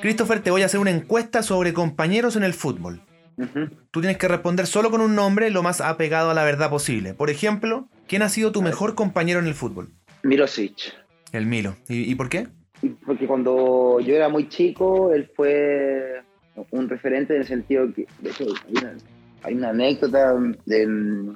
Christopher, 0.00 0.40
te 0.40 0.50
voy 0.50 0.62
a 0.62 0.66
hacer 0.66 0.80
una 0.80 0.90
encuesta 0.90 1.42
sobre 1.42 1.72
compañeros 1.72 2.36
en 2.36 2.44
el 2.44 2.54
fútbol. 2.54 3.02
Tú 3.90 4.00
tienes 4.00 4.18
que 4.18 4.28
responder 4.28 4.66
solo 4.66 4.90
con 4.90 5.00
un 5.00 5.14
nombre 5.14 5.50
lo 5.50 5.62
más 5.62 5.80
apegado 5.80 6.30
a 6.30 6.34
la 6.34 6.44
verdad 6.44 6.70
posible. 6.70 7.14
Por 7.14 7.30
ejemplo, 7.30 7.88
¿quién 8.06 8.22
ha 8.22 8.28
sido 8.28 8.52
tu 8.52 8.62
mejor 8.62 8.94
compañero 8.94 9.40
en 9.40 9.46
el 9.46 9.54
fútbol? 9.54 9.88
Milosic. 10.22 10.94
El 11.32 11.46
Milo. 11.46 11.76
¿Y, 11.88 12.14
por 12.14 12.28
qué? 12.28 12.48
Porque 13.06 13.26
cuando 13.26 14.00
yo 14.00 14.14
era 14.14 14.28
muy 14.28 14.48
chico, 14.48 15.12
él 15.12 15.30
fue 15.34 16.22
un 16.70 16.88
referente 16.88 17.34
en 17.34 17.42
el 17.42 17.46
sentido 17.46 17.92
que, 17.94 18.06
de 18.20 18.30
hecho, 18.30 18.44
hay 19.42 19.54
una, 19.54 19.70
anécdota 19.70 20.34
de, 20.66 21.34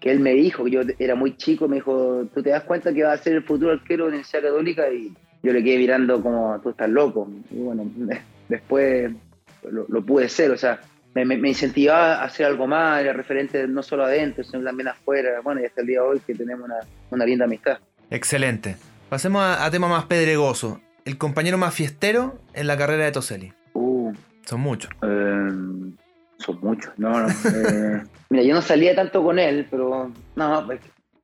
que 0.00 0.10
él 0.10 0.20
me 0.20 0.32
dijo, 0.32 0.64
que 0.64 0.70
yo 0.70 0.80
era 0.98 1.14
muy 1.14 1.36
chico, 1.36 1.68
me 1.68 1.76
dijo, 1.76 2.26
tú 2.34 2.42
te 2.42 2.50
das 2.50 2.64
cuenta 2.64 2.92
que 2.92 3.02
va 3.02 3.12
a 3.12 3.18
ser 3.18 3.34
el 3.34 3.44
futuro 3.44 3.72
arquero 3.72 4.04
de 4.04 4.10
la 4.10 4.16
Universidad 4.16 4.42
Católica 4.42 4.90
y 4.90 5.12
yo 5.42 5.52
le 5.52 5.62
quedé 5.62 5.78
mirando 5.78 6.22
como, 6.22 6.58
tú 6.62 6.70
estás 6.70 6.88
loco. 6.88 7.28
Y 7.50 7.58
bueno, 7.58 7.90
después 8.48 9.12
lo, 9.70 9.86
lo 9.88 10.04
pude 10.04 10.28
ser, 10.28 10.50
o 10.50 10.56
sea, 10.56 10.80
me, 11.24 11.48
incentivaba 11.48 12.16
a 12.16 12.24
hacer 12.24 12.46
algo 12.46 12.66
más, 12.66 13.00
era 13.00 13.12
referente 13.12 13.66
no 13.66 13.82
solo 13.82 14.04
adentro, 14.04 14.44
sino 14.44 14.62
también 14.62 14.88
afuera. 14.88 15.40
Bueno, 15.42 15.60
y 15.60 15.64
hasta 15.64 15.80
el 15.80 15.86
día 15.86 16.00
de 16.00 16.06
hoy 16.06 16.20
que 16.20 16.34
tenemos 16.34 16.68
una, 17.10 17.24
linda 17.24 17.46
amistad. 17.46 17.78
Excelente. 18.10 18.76
Pasemos 19.08 19.42
a, 19.42 19.70
tema 19.70 19.88
más 19.88 20.04
pedregoso. 20.04 20.80
El 21.04 21.16
compañero 21.16 21.56
más 21.56 21.72
fiestero 21.74 22.38
en 22.52 22.66
la 22.66 22.76
carrera 22.76 23.04
de 23.04 23.12
Toseli. 23.12 23.52
Uh, 23.72 24.12
son 24.44 24.60
muchos. 24.60 24.90
Eh, 25.02 25.94
son 26.38 26.58
muchos. 26.60 26.92
No, 26.96 27.20
no. 27.20 27.28
Eh, 27.28 28.02
mira, 28.28 28.42
yo 28.42 28.54
no 28.54 28.62
salía 28.62 28.94
tanto 28.94 29.22
con 29.22 29.38
él, 29.38 29.66
pero 29.70 30.12
no, 30.34 30.68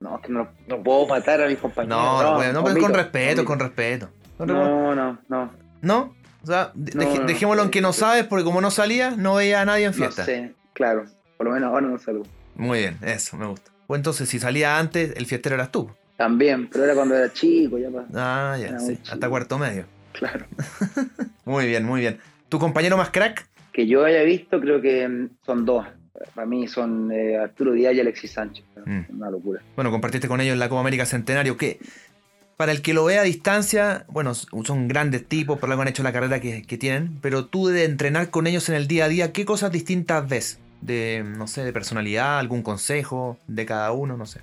no, 0.00 0.20
que 0.20 0.32
no, 0.32 0.49
puedo 0.82 1.06
matar 1.06 1.42
a 1.42 1.49
mis 1.49 1.58
compañeros. 1.58 1.99
No, 1.99 2.22
no, 2.22 2.52
no, 2.52 2.64
pero 2.64 2.80
con 2.80 2.94
respeto, 2.94 3.44
con 3.44 3.58
respeto. 3.58 4.08
no, 4.38 4.94
no, 4.94 5.18
no. 5.28 5.50
¿No? 5.82 6.22
O 6.42 6.46
sea, 6.46 6.72
dejémoslo 6.75 7.62
en 7.62 7.70
que 7.70 7.80
no 7.80 7.92
sabes, 7.92 8.25
porque 8.25 8.44
como 8.44 8.61
no 8.61 8.70
salía, 8.70 9.12
no 9.12 9.37
veía 9.37 9.61
a 9.61 9.64
nadie 9.64 9.84
en 9.84 9.94
fiesta. 9.94 10.25
Sí, 10.25 10.52
claro. 10.72 11.04
Por 11.37 11.46
lo 11.46 11.52
menos 11.52 11.70
ahora 11.72 11.87
no 11.87 11.99
salgo. 11.99 12.25
Muy 12.54 12.80
bien, 12.80 12.99
eso, 13.02 13.37
me 13.37 13.46
gusta. 13.46 13.70
Pues 13.87 13.99
entonces, 13.99 14.28
si 14.28 14.38
salía 14.38 14.78
antes, 14.78 15.14
el 15.16 15.26
fiestero 15.26 15.54
eras 15.54 15.70
tú. 15.70 15.90
También, 16.16 16.68
pero 16.68 16.84
era 16.84 16.94
cuando 16.94 17.16
era 17.16 17.32
chico, 17.32 17.78
ya 17.78 17.88
Ah, 18.14 18.56
ya, 18.61 18.78
sí. 18.78 18.99
Hasta 19.11 19.28
cuarto 19.28 19.58
medio. 19.58 19.87
Claro. 20.12 20.46
muy 21.44 21.66
bien, 21.66 21.84
muy 21.84 22.00
bien. 22.00 22.18
¿Tu 22.49 22.58
compañero 22.58 22.96
más 22.96 23.11
crack? 23.11 23.46
Que 23.72 23.87
yo 23.87 24.04
haya 24.04 24.22
visto, 24.22 24.61
creo 24.61 24.80
que 24.80 25.08
mm, 25.08 25.30
son 25.44 25.64
dos. 25.64 25.87
Para 26.34 26.46
mí 26.46 26.68
son 26.68 27.11
eh, 27.11 27.37
Arturo 27.37 27.72
Díaz 27.72 27.94
y 27.94 28.00
Alexis 28.00 28.32
Sánchez. 28.32 28.64
Mm. 28.84 29.00
Una 29.16 29.30
locura. 29.30 29.62
Bueno, 29.75 29.90
compartiste 29.90 30.28
con 30.28 30.40
ellos 30.40 30.52
en 30.52 30.58
la 30.58 30.68
Copa 30.68 30.80
América 30.80 31.06
Centenario. 31.06 31.56
¿Qué, 31.56 31.78
para 32.56 32.73
el 32.73 32.82
que 32.82 32.94
lo 32.94 33.04
vea 33.04 33.23
a 33.23 33.25
distancia, 33.25 34.04
bueno, 34.09 34.35
son 34.35 34.88
grandes 34.88 35.26
tipos, 35.26 35.59
por 35.59 35.71
algo 35.71 35.82
han 35.82 35.88
hecho 35.88 36.02
la 36.02 36.12
carrera 36.12 36.40
que, 36.40 36.78
tienen, 36.78 37.18
pero 37.21 37.47
tú 37.47 37.68
de 37.68 37.85
entrenar 37.85 38.30
con 38.30 38.47
ellos 38.47 38.68
en 38.68 38.75
el 38.75 38.87
día 38.87 39.06
a 39.06 39.09
día, 39.09 39.32
¿qué 39.32 39.44
cosas 39.44 39.73
distintas 39.73 40.28
ves? 40.28 40.61
De, 40.80 41.25
no 41.25 41.47
sé, 41.47 41.64
de 41.64 41.73
personalidad, 41.73 42.38
algún 42.38 42.62
consejo 42.62 43.38
de 43.47 43.66
cada 43.66 43.92
uno, 43.92 44.16
no 44.16 44.26
sé. 44.26 44.40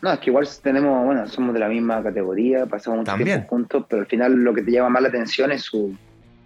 No, 0.00 0.12
es 0.12 0.18
que 0.18 0.30
igual 0.30 0.48
tenemos, 0.62 1.04
bueno, 1.04 1.26
somos 1.28 1.54
de 1.54 1.60
la 1.60 1.68
misma 1.68 2.02
categoría, 2.02 2.66
pasamos 2.66 3.00
mucho 3.00 3.14
tiempo 3.24 3.48
juntos, 3.48 3.84
pero 3.88 4.02
al 4.02 4.08
final 4.08 4.32
lo 4.32 4.52
que 4.52 4.62
te 4.62 4.72
llama 4.72 4.90
más 4.90 5.02
la 5.02 5.08
atención 5.08 5.52
es 5.52 5.62
su, 5.62 5.96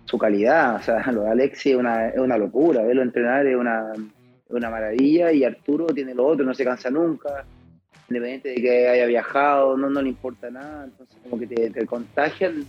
su 0.04 0.18
calidad. 0.18 0.76
O 0.76 0.82
sea, 0.82 1.02
lo 1.12 1.22
de 1.22 1.30
Alexis 1.30 1.72
es 1.72 1.78
una, 1.78 2.08
es 2.08 2.18
una 2.18 2.36
locura, 2.36 2.82
verlo 2.82 3.02
entrenar 3.02 3.46
es 3.46 3.56
una, 3.56 3.92
una 4.48 4.70
maravilla 4.70 5.32
y 5.32 5.44
Arturo 5.44 5.86
tiene 5.86 6.14
lo 6.14 6.26
otro, 6.26 6.44
no 6.44 6.54
se 6.54 6.64
cansa 6.64 6.90
nunca, 6.90 7.44
independiente 8.08 8.50
de 8.50 8.54
que 8.56 8.88
haya 8.88 9.06
viajado, 9.06 9.76
no, 9.76 9.90
no 9.90 10.02
le 10.02 10.08
importa 10.08 10.50
nada, 10.50 10.84
entonces 10.84 11.16
como 11.22 11.38
que 11.38 11.46
te, 11.46 11.70
te 11.70 11.86
contagian 11.86 12.64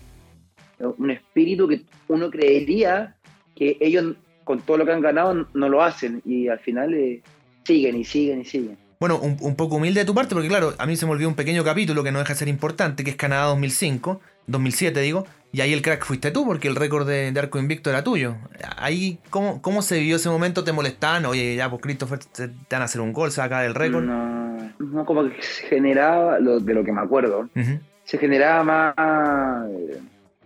un 0.79 1.12
espíritu 1.12 1.67
que 1.67 1.82
uno 2.08 2.29
creería 2.29 3.15
que 3.56 3.77
ellos 3.79 4.15
con 4.44 4.62
todo 4.62 4.77
lo 4.77 4.86
que 4.86 4.91
han 4.91 5.01
ganado 5.01 5.48
no 5.53 5.70
lo 5.70 5.84
hacen 5.84 6.22
y 6.25 6.48
al 6.48 6.60
final 6.60 6.94
eh, 6.94 7.22
siguen 7.65 7.98
y 7.98 8.06
siguen 8.06 8.41
y 8.41 8.46
siguen. 8.46 8.77
Bueno, 9.00 9.20
un, 9.20 9.38
un, 9.41 9.56
poco 9.56 9.75
humilde 9.75 10.00
de 10.00 10.06
tu 10.06 10.15
parte, 10.15 10.34
porque 10.34 10.48
claro, 10.48 10.74
a 10.77 10.86
mí 10.88 10.96
se 10.96 11.06
me 11.06 11.12
olvidó 11.12 11.29
un 11.29 11.36
pequeño 11.36 11.63
capítulo 11.63 12.03
que 12.03 12.12
no 12.12 12.20
deja 12.20 12.34
de 12.34 12.39
ser 12.39 12.48
importante, 12.48 13.03
que 13.03 13.12
es 13.12 13.15
Canadá 13.15 13.46
2005, 13.46 14.22
2007 14.48 15.01
digo, 15.01 15.25
y 15.51 15.62
ahí 15.62 15.74
el 15.74 15.82
crack 15.82 16.06
fuiste 16.06 16.32
tú, 16.32 16.46
porque 16.46 16.67
el 16.67 16.75
récord 16.75 17.08
de, 17.08 17.32
de, 17.32 17.39
arco 17.39 17.58
invicto 17.58 17.89
era 17.89 18.03
tuyo. 18.03 18.36
Ahí, 18.77 19.20
¿cómo, 19.29 19.62
¿cómo 19.62 19.82
se 19.82 20.00
vivió 20.00 20.17
ese 20.17 20.29
momento? 20.29 20.63
¿Te 20.63 20.72
molestaban? 20.72 21.25
Oye, 21.25 21.56
ya, 21.56 21.70
pues 21.70 21.82
Christopher, 21.82 22.20
te, 22.20 22.48
van 22.70 22.82
a 22.82 22.86
hacer 22.86 23.01
un 23.01 23.13
gol, 23.13 23.32
se 23.32 23.41
va 23.41 23.46
a 23.46 23.50
caer 23.50 23.67
el 23.67 23.75
récord. 23.75 24.03
No, 24.03 24.37
no, 24.79 25.05
como 25.05 25.29
que 25.29 25.41
se 25.41 25.65
generaba, 25.67 26.39
lo, 26.39 26.60
de 26.60 26.74
lo 26.74 26.84
que 26.84 26.91
me 26.91 27.01
acuerdo, 27.01 27.41
uh 27.41 27.60
-huh. 27.60 27.79
se 28.03 28.17
generaba 28.17 28.63
más, 28.63 29.69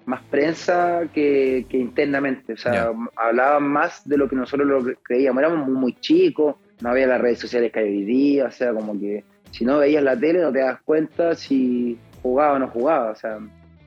más 0.06 0.22
prensa 0.30 1.02
que, 1.14 1.66
que 1.70 1.78
internamente. 1.78 2.54
O 2.54 2.58
sea, 2.58 2.72
yeah. 2.72 2.94
hablaban 3.16 3.64
más 3.64 4.08
de 4.08 4.18
lo 4.18 4.28
que 4.28 4.36
nosotros 4.36 4.68
lo 4.68 4.94
creíamos. 5.04 5.42
Éramos 5.42 5.68
muy, 5.68 5.78
muy 5.78 5.94
chicos, 6.00 6.56
no 6.82 6.90
había 6.90 7.08
las 7.08 7.22
redes 7.22 7.40
sociales 7.40 7.72
que 7.72 7.80
hay 7.80 7.90
hoy 7.90 8.04
día, 8.04 8.46
o 8.46 8.52
sea, 8.52 8.74
como 8.74 9.00
que 9.00 9.24
si 9.52 9.66
no 9.66 9.78
veías 9.78 10.04
la 10.04 10.18
tele 10.18 10.42
no 10.42 10.52
te 10.52 10.60
das 10.60 10.80
cuenta 10.82 11.36
si 11.36 11.98
jugaba 12.22 12.54
o 12.54 12.60
no 12.60 12.68
jugaba, 12.68 13.12
o 13.12 13.16
sea, 13.16 13.38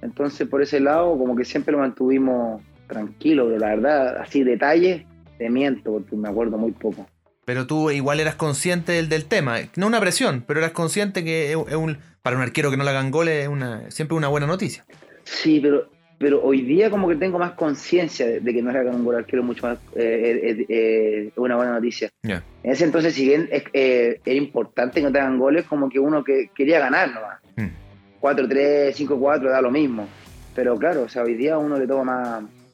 entonces 0.02 0.46
por 0.48 0.62
ese 0.62 0.80
lado 0.80 1.16
como 1.18 1.34
que 1.34 1.44
siempre 1.44 1.72
lo 1.72 1.78
mantuvimos 1.78 2.62
tranquilo, 2.86 3.48
de 3.48 3.58
la 3.58 3.68
verdad, 3.68 4.18
así 4.18 4.44
detalles, 4.44 5.04
te 5.38 5.50
miento 5.50 5.92
porque 5.92 6.16
me 6.16 6.28
acuerdo 6.28 6.58
muy 6.58 6.72
poco. 6.72 7.06
Pero 7.44 7.66
tú 7.66 7.90
igual 7.90 8.20
eras 8.20 8.34
consciente 8.34 8.92
del, 8.92 9.08
del 9.08 9.26
tema, 9.26 9.58
no 9.76 9.86
una 9.86 10.00
presión, 10.00 10.44
pero 10.46 10.60
eras 10.60 10.72
consciente 10.72 11.24
que 11.24 11.52
es 11.52 11.56
un, 11.56 11.98
para 12.22 12.36
un 12.36 12.42
arquero 12.42 12.70
que 12.70 12.76
no 12.76 12.84
le 12.84 12.90
hagan 12.90 13.10
goles 13.10 13.42
es 13.42 13.48
una, 13.48 13.90
siempre 13.90 14.16
una 14.16 14.28
buena 14.28 14.46
noticia. 14.46 14.84
Sí, 15.24 15.60
pero 15.60 15.88
pero 16.18 16.42
hoy 16.42 16.62
día 16.62 16.90
como 16.90 17.08
que 17.08 17.16
tengo 17.16 17.38
más 17.38 17.52
conciencia 17.52 18.26
de, 18.26 18.40
de, 18.40 18.54
que 18.54 18.62
no 18.62 18.72
le 18.72 18.78
hagan 18.78 18.94
un 18.94 19.04
gol 19.04 19.16
arquero 19.16 19.42
mucho 19.42 19.66
más 19.66 19.78
eh, 19.94 20.40
eh, 20.42 20.66
eh, 20.68 21.30
una 21.36 21.56
buena 21.56 21.72
noticia. 21.72 22.08
Yeah. 22.22 22.42
En 22.62 22.72
ese 22.72 22.84
entonces, 22.84 23.14
si 23.14 23.26
bien 23.26 23.48
era 23.50 24.34
importante 24.34 25.00
que 25.00 25.06
no 25.06 25.12
te 25.12 25.18
hagan 25.18 25.38
goles, 25.38 25.64
como 25.64 25.88
que 25.90 25.98
uno 25.98 26.24
que 26.24 26.50
quería 26.54 26.78
ganar 26.78 27.12
nomás. 27.12 27.40
Mm. 27.56 28.22
4-3, 28.22 28.94
5-4, 28.94 29.50
da 29.50 29.60
lo 29.60 29.70
mismo. 29.70 30.08
Pero 30.54 30.78
claro, 30.78 31.02
o 31.02 31.08
sea, 31.08 31.24
hoy 31.24 31.34
día 31.34 31.58
uno 31.58 31.78
le 31.78 31.86
toma 31.86 32.04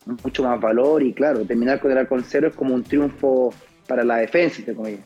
más, 0.07 0.21
mucho 0.23 0.45
más 0.45 0.61
valor 0.61 1.03
y 1.03 1.13
claro, 1.13 1.45
terminar 1.45 1.81
con 1.81 1.91
el 1.91 1.99
arco 1.99 2.17
en 2.17 2.25
cero 2.25 2.49
es 2.49 2.55
como 2.55 2.75
un 2.75 2.85
triunfo 2.85 3.53
para 3.91 4.05
la 4.05 4.19
defensa, 4.19 4.59
entre 4.61 4.75
comillas. 4.75 5.01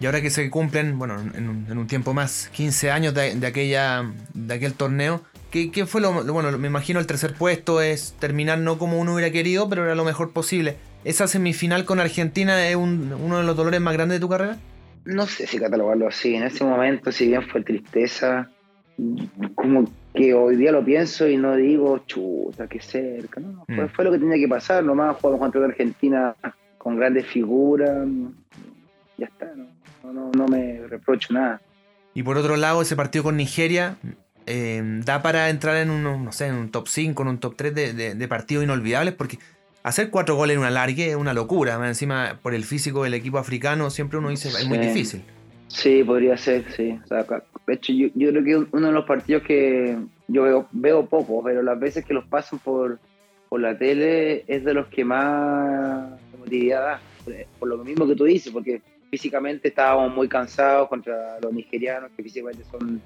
Y 0.00 0.06
ahora 0.06 0.22
que 0.22 0.30
se 0.30 0.48
cumplen, 0.48 0.98
bueno, 0.98 1.20
en 1.20 1.48
un, 1.48 1.66
en 1.70 1.76
un 1.76 1.86
tiempo 1.86 2.14
más, 2.14 2.48
15 2.54 2.90
años 2.90 3.12
de, 3.12 3.34
de, 3.34 3.46
aquella, 3.46 4.10
de 4.32 4.54
aquel 4.54 4.72
torneo, 4.72 5.22
¿Qué, 5.50 5.70
¿Qué, 5.70 5.84
fue 5.84 6.00
lo, 6.00 6.12
bueno? 6.32 6.56
Me 6.58 6.68
imagino 6.68 7.00
el 7.00 7.06
tercer 7.06 7.34
puesto 7.34 7.82
es 7.82 8.14
terminar 8.20 8.58
no 8.58 8.78
como 8.78 9.00
uno 9.00 9.14
hubiera 9.14 9.32
querido, 9.32 9.68
pero 9.68 9.84
era 9.84 9.94
lo 9.96 10.04
mejor 10.04 10.32
posible. 10.32 10.76
¿Esa 11.04 11.26
semifinal 11.26 11.84
con 11.84 11.98
Argentina 11.98 12.68
es 12.68 12.76
un, 12.76 13.12
uno 13.12 13.38
de 13.38 13.44
los 13.44 13.56
dolores 13.56 13.80
más 13.80 13.94
grandes 13.94 14.16
de 14.16 14.20
tu 14.20 14.28
carrera? 14.28 14.58
No 15.04 15.26
sé 15.26 15.46
si 15.46 15.58
catalogarlo 15.58 16.06
así. 16.06 16.36
En 16.36 16.44
ese 16.44 16.64
momento, 16.64 17.10
si 17.10 17.26
bien 17.26 17.42
fue 17.42 17.62
tristeza, 17.62 18.48
como 19.56 19.90
que 20.14 20.34
hoy 20.34 20.56
día 20.56 20.70
lo 20.70 20.84
pienso 20.84 21.28
y 21.28 21.36
no 21.36 21.56
digo, 21.56 21.98
chuta, 22.06 22.68
qué 22.68 22.80
cerca. 22.80 23.40
No, 23.40 23.64
fue, 23.66 23.86
mm. 23.86 23.88
fue, 23.88 24.04
lo 24.04 24.12
que 24.12 24.18
tenía 24.18 24.38
que 24.38 24.48
pasar. 24.48 24.84
Nomás 24.84 25.16
jugamos 25.16 25.40
contra 25.40 25.64
Argentina 25.64 26.36
con 26.80 26.96
grandes 26.96 27.26
figuras. 27.26 28.08
Ya 29.18 29.26
está, 29.26 29.52
no, 29.54 30.12
no, 30.12 30.30
no 30.32 30.48
me 30.48 30.80
reprocho 30.88 31.34
nada. 31.34 31.60
Y 32.14 32.22
por 32.22 32.38
otro 32.38 32.56
lado, 32.56 32.80
ese 32.80 32.96
partido 32.96 33.22
con 33.22 33.36
Nigeria, 33.36 33.96
eh, 34.46 34.82
da 35.04 35.20
para 35.20 35.50
entrar 35.50 35.76
en 35.76 35.90
un, 35.90 36.02
no 36.02 36.32
sé, 36.32 36.46
en 36.46 36.54
un 36.54 36.70
top 36.70 36.88
5, 36.88 37.22
en 37.22 37.28
un 37.28 37.38
top 37.38 37.54
3 37.54 37.74
de, 37.74 37.92
de, 37.92 38.14
de, 38.14 38.28
partidos 38.28 38.64
inolvidables, 38.64 39.14
porque 39.14 39.38
hacer 39.82 40.08
cuatro 40.10 40.36
goles 40.36 40.54
en 40.54 40.60
una 40.60 40.70
largue 40.70 41.10
es 41.10 41.16
una 41.16 41.34
locura. 41.34 41.86
Encima, 41.86 42.38
por 42.42 42.54
el 42.54 42.64
físico 42.64 43.04
del 43.04 43.12
equipo 43.12 43.36
africano, 43.36 43.90
siempre 43.90 44.18
uno 44.18 44.30
dice, 44.30 44.48
es 44.48 44.66
muy 44.66 44.78
difícil. 44.78 45.22
Sí, 45.68 46.02
podría 46.02 46.36
ser, 46.38 46.64
sí. 46.74 46.98
O 47.04 47.06
sea, 47.06 47.26
de 47.66 47.74
hecho, 47.74 47.92
yo, 47.92 48.08
yo, 48.14 48.30
creo 48.30 48.44
que 48.44 48.56
uno 48.72 48.86
de 48.86 48.92
los 48.92 49.04
partidos 49.04 49.42
que 49.42 49.98
yo 50.28 50.42
veo, 50.44 50.66
veo 50.72 51.06
poco, 51.06 51.44
pero 51.44 51.62
las 51.62 51.78
veces 51.78 52.06
que 52.06 52.14
los 52.14 52.24
pasan 52.24 52.58
por, 52.58 52.98
por 53.50 53.60
la 53.60 53.76
tele 53.76 54.44
es 54.48 54.64
de 54.64 54.72
los 54.72 54.88
que 54.88 55.04
más 55.04 56.08
da. 56.58 57.00
Por 57.58 57.68
lo 57.68 57.78
mismo 57.84 58.06
que 58.06 58.16
tú 58.16 58.24
dices, 58.24 58.52
porque 58.52 58.82
físicamente 59.10 59.68
estábamos 59.68 60.14
muy 60.14 60.28
cansados 60.28 60.88
contra 60.88 61.38
los 61.40 61.52
nigerianos, 61.52 62.10
que 62.16 62.22
físicamente 62.22 62.64
son 62.70 63.00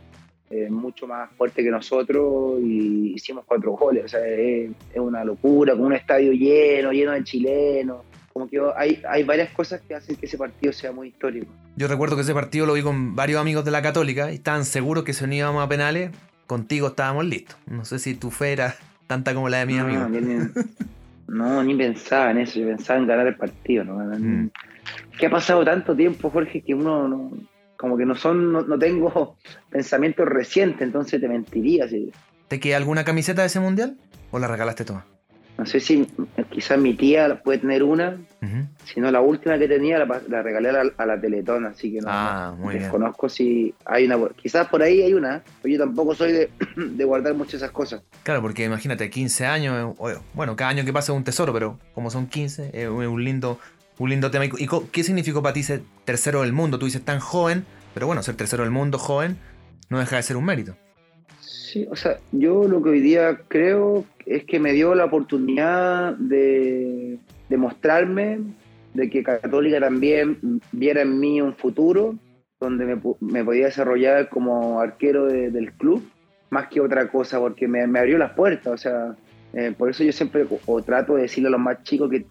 eh, 0.51 0.69
mucho 0.71 1.07
más 1.07 1.31
fuerte 1.33 1.65
que 1.65 1.71
nosotros 1.71 2.61
y 2.61 3.15
hicimos 3.15 3.45
cuatro 3.47 3.73
goles. 3.73 4.05
O 4.05 4.09
sea, 4.09 4.27
es, 4.27 4.71
es, 4.93 5.01
una 5.01 5.25
locura, 5.25 5.73
con 5.73 5.87
un 5.87 5.95
estadio 5.95 6.33
lleno, 6.33 6.93
lleno 6.93 7.13
de 7.13 7.25
chilenos. 7.25 8.03
Como 8.33 8.49
que 8.49 8.61
hay, 8.77 9.01
hay 9.09 9.23
varias 9.23 9.51
cosas 9.51 9.81
que 9.81 9.95
hacen 9.95 10.17
que 10.17 10.27
ese 10.27 10.37
partido 10.37 10.73
sea 10.73 10.93
muy 10.93 11.09
histórico. 11.09 11.47
Yo 11.77 11.89
recuerdo 11.89 12.17
que 12.17 12.23
ese 12.23 12.35
partido 12.35 12.67
lo 12.67 12.75
vi 12.75 12.83
con 12.83 13.17
varios 13.17 13.41
amigos 13.41 13.65
de 13.65 13.71
la 13.71 13.81
Católica 13.81 14.33
y 14.33 14.37
estaban 14.37 14.65
seguros 14.65 15.05
que 15.05 15.13
si 15.13 15.27
no 15.27 15.35
íbamos 15.35 15.65
a 15.65 15.69
penales, 15.69 16.11
contigo 16.47 16.89
estábamos 16.89 17.25
listos. 17.25 17.57
No 17.67 17.85
sé 17.85 17.99
si 17.99 18.15
tu 18.15 18.31
fe 18.31 18.53
era 18.53 18.77
tanta 19.07 19.35
como 19.35 19.49
la 19.49 19.59
de 19.59 19.67
mi 19.67 19.75
no, 19.75 19.85
amigo. 19.85 20.09
Ni, 20.09 20.51
no, 21.29 21.63
ni 21.63 21.75
pensaba 21.75 22.31
en 22.31 22.39
eso, 22.39 22.61
yo 22.61 22.67
pensaba 22.67 22.99
en 22.99 23.07
ganar 23.07 23.27
el 23.27 23.37
partido. 23.37 23.85
¿no? 23.85 23.97
Mm. 24.19 24.51
Que 25.19 25.27
ha 25.27 25.31
pasado 25.31 25.65
tanto 25.65 25.95
tiempo, 25.95 26.31
Jorge, 26.31 26.63
que 26.63 26.75
uno 26.75 27.09
no, 27.09 27.33
como 27.77 27.97
que 27.97 28.05
no 28.05 28.15
son, 28.15 28.53
no, 28.53 28.63
no, 28.63 28.79
tengo 28.79 29.37
pensamientos 29.71 30.27
recientes, 30.29 30.83
entonces 30.83 31.21
te 31.21 31.29
mentiría. 31.29 31.89
¿sí? 31.89 32.13
¿Te 32.49 32.61
queda 32.61 32.77
alguna 32.77 33.05
camiseta 33.05 33.43
de 33.43 33.47
ese 33.47 33.61
mundial? 33.61 33.97
¿O 34.31 34.39
la 34.39 34.49
regalaste 34.49 34.85
toda? 34.85 35.07
No 35.57 35.67
sé 35.67 35.79
si 35.79 36.07
quizás 36.51 36.79
mi 36.79 36.95
tía 36.95 37.41
puede 37.43 37.59
tener 37.59 37.85
una, 37.85 38.19
uh 38.43 38.45
-huh. 38.45 38.67
si 38.85 39.01
no 39.01 39.11
la 39.13 39.21
última 39.21 39.57
que 39.57 39.69
tenía 39.69 39.99
la, 39.99 40.21
la 40.29 40.43
regalé 40.43 40.71
a 40.71 40.73
la, 40.73 40.93
a 40.97 41.07
la, 41.07 41.21
Teletón, 41.21 41.65
así 41.65 41.93
que 41.93 42.01
no, 42.01 42.09
ah, 42.11 42.57
muy 42.59 42.75
desconozco 42.75 43.29
bien. 43.29 43.31
si 43.31 43.75
hay 43.85 44.07
una, 44.07 44.19
quizás 44.35 44.67
por 44.67 44.83
ahí 44.83 45.03
hay 45.03 45.15
una, 45.15 45.45
pero 45.63 45.73
yo 45.75 45.79
tampoco 45.79 46.15
soy 46.15 46.33
de, 46.33 46.51
de 46.77 47.05
guardar 47.05 47.35
muchas 47.35 47.55
esas 47.55 47.71
cosas. 47.71 48.03
Claro, 48.25 48.43
porque 48.43 48.65
imagínate, 48.65 49.09
15 49.09 49.47
años, 49.47 49.97
bueno, 50.35 50.57
cada 50.57 50.71
año 50.71 50.85
que 50.85 50.93
pasa 50.93 51.13
es 51.13 51.17
un 51.17 51.25
tesoro, 51.25 51.53
pero 51.53 51.79
como 51.95 52.11
son 52.11 52.27
15, 52.27 52.71
es 52.73 52.89
un 52.89 53.23
lindo, 53.23 53.61
un 53.99 54.11
lindo 54.11 54.33
tema. 54.33 54.47
¿Y 54.47 54.69
qué 54.91 55.05
significó 55.05 55.41
para 55.41 55.53
ti 55.53 55.63
ser 55.63 55.83
tercero 56.05 56.43
del 56.43 56.53
mundo? 56.53 56.81
Tú 56.81 56.87
dices 56.87 57.05
tan 57.05 57.21
joven, 57.21 57.65
pero 57.95 58.09
bueno, 58.09 58.25
ser 58.25 58.35
tercero 58.35 58.65
del 58.65 58.73
mundo 58.73 58.99
joven 58.99 59.39
no 59.89 60.01
deja 60.01 60.17
de 60.17 60.23
ser 60.23 60.37
un 60.37 60.45
mérito. 60.45 60.77
Sí, 61.75 61.89
o 61.91 61.97
sea, 61.97 62.21
yo 62.31 62.69
lo 62.69 62.81
que 62.81 62.91
hoy 62.91 63.01
día 63.01 63.41
creo 63.49 64.05
es 64.27 64.45
que 64.45 64.61
me 64.61 64.73
dio 64.73 64.95
la 64.95 65.07
oportunidad 65.07 66.13
de, 66.17 67.19
de 67.49 67.57
mostrarme, 67.57 68.39
de 68.93 69.11
que 69.11 69.25
Católica 69.25 69.81
también 69.81 70.61
viera 70.71 71.03
en 71.03 71.19
mí 71.19 71.41
un 71.41 71.57
futuro 71.57 72.15
donde 72.61 72.85
me, 72.85 73.01
me 73.19 73.45
podía 73.45 73.65
desarrollar 73.65 74.29
como 74.29 74.79
arquero 74.79 75.27
de, 75.27 75.51
del 75.51 75.73
club, 75.73 76.09
más 76.49 76.69
que 76.69 76.81
otra 76.81 77.09
cosa, 77.09 77.41
porque 77.41 77.67
me, 77.67 77.85
me 77.89 77.99
abrió 77.99 78.19
las 78.19 78.35
puertas, 78.35 78.73
o 78.73 78.79
sea, 78.79 79.17
eh, 79.53 79.75
por 79.77 79.91
eso 79.91 80.05
yo 80.05 80.13
siempre 80.13 80.47
o, 80.67 80.81
trato 80.81 81.17
de 81.17 81.23
decirle 81.23 81.49
a 81.49 81.51
los 81.51 81.61
más 81.61 81.83
chicos 81.83 82.09
que, 82.09 82.25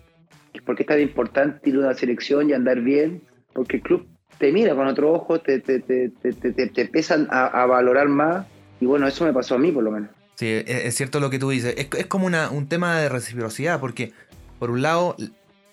que 0.53 0.61
por 0.61 0.77
qué 0.77 0.83
es 0.83 0.87
tan 0.87 1.01
importante 1.01 1.69
ir 1.69 1.75
a 1.75 1.79
una 1.79 1.93
selección 1.93 2.49
y 2.49 2.53
andar 2.53 2.79
bien, 2.79 3.21
porque 3.51 3.75
el 3.75 3.83
club 3.83 4.07
te 4.37 4.53
mira 4.53 4.73
con 4.73 4.87
otro 4.87 5.11
ojo, 5.11 5.41
te, 5.41 5.59
te, 5.59 5.81
te, 5.81 6.11
te 6.11 6.81
empiezan 6.81 7.27
a, 7.29 7.47
a 7.47 7.65
valorar 7.65 8.07
más 8.07 8.52
y 8.83 8.85
bueno, 8.85 9.07
eso 9.07 9.23
me 9.23 9.31
pasó 9.31 9.55
a 9.55 9.57
mí 9.57 9.71
por 9.71 9.81
lo 9.81 9.91
menos. 9.91 10.09
Sí, 10.35 10.47
es, 10.47 10.65
es 10.67 10.95
cierto 10.95 11.21
lo 11.21 11.29
que 11.29 11.39
tú 11.39 11.49
dices. 11.51 11.73
Es, 11.77 11.87
es 11.97 12.05
como 12.07 12.25
una, 12.25 12.49
un 12.49 12.67
tema 12.67 12.99
de 12.99 13.07
reciprocidad, 13.07 13.79
porque 13.79 14.11
por 14.59 14.71
un 14.71 14.81
lado, 14.81 15.15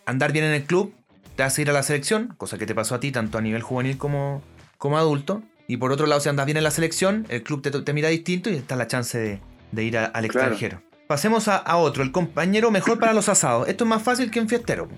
andar 0.07 0.31
bien 0.31 0.45
en 0.45 0.53
el 0.53 0.63
club 0.63 0.95
te 1.35 1.43
hace 1.43 1.63
ir 1.63 1.71
a 1.71 1.73
la 1.73 1.83
selección, 1.83 2.35
cosa 2.37 2.57
que 2.57 2.67
te 2.67 2.75
pasó 2.75 2.95
a 2.95 3.01
ti 3.01 3.11
tanto 3.11 3.37
a 3.37 3.41
nivel 3.41 3.63
juvenil 3.63 3.99
como, 3.99 4.43
como 4.79 4.97
adulto. 4.97 5.43
Y 5.67 5.77
por 5.79 5.91
otro 5.91 6.07
lado, 6.07 6.21
si 6.21 6.29
andas 6.29 6.47
bien 6.47 6.57
en 6.57 6.63
la 6.65 6.71
selección, 6.71 7.27
el 7.31 7.43
club 7.43 7.63
te, 7.63 7.71
te 7.73 7.93
mira 7.93 8.09
distinto 8.11 8.49
y 8.49 8.55
está 8.55 8.77
la 8.77 8.87
chance 8.87 9.19
de, 9.19 9.41
de 9.73 9.85
ir 9.85 9.99
a, 9.99 10.05
al 10.05 10.25
extranjero. 10.25 10.79
Claro. 10.79 11.07
Pasemos 11.09 11.49
a, 11.49 11.57
a, 11.57 11.77
otro, 11.77 12.05
el 12.05 12.13
compañero 12.13 12.71
mejor 12.71 13.01
para 13.01 13.13
los 13.13 13.29
asados. 13.29 13.67
Esto 13.69 13.83
es 13.83 13.91
más 13.91 14.03
fácil 14.03 14.31
que 14.31 14.39
en 14.39 14.49
fiestero. 14.49 14.89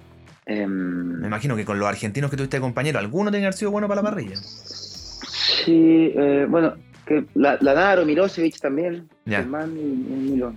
Eh, 0.45 0.66
Me 0.66 1.26
imagino 1.26 1.57
que 1.57 1.64
con 1.64 1.78
los 1.78 1.88
argentinos 1.88 2.31
que 2.31 2.37
tuviste 2.37 2.59
de 2.59 2.61
compañero, 2.61 2.99
¿alguno 2.99 3.31
tiene 3.31 3.45
que 3.45 3.47
haber 3.47 3.59
sido 3.59 3.71
bueno 3.71 3.88
para 3.88 4.02
la 4.02 4.11
parrilla? 4.11 4.37
Sí, 4.37 6.12
eh, 6.14 6.47
bueno, 6.49 6.75
que 7.07 7.25
la, 7.35 7.59
la 7.61 7.75
Naro, 7.75 8.05
Mirosevic 8.05 8.59
también, 8.61 9.09
Ya. 9.25 9.39
Germán 9.39 9.77
y, 9.77 9.81
y 9.81 10.31
Milo. 10.31 10.53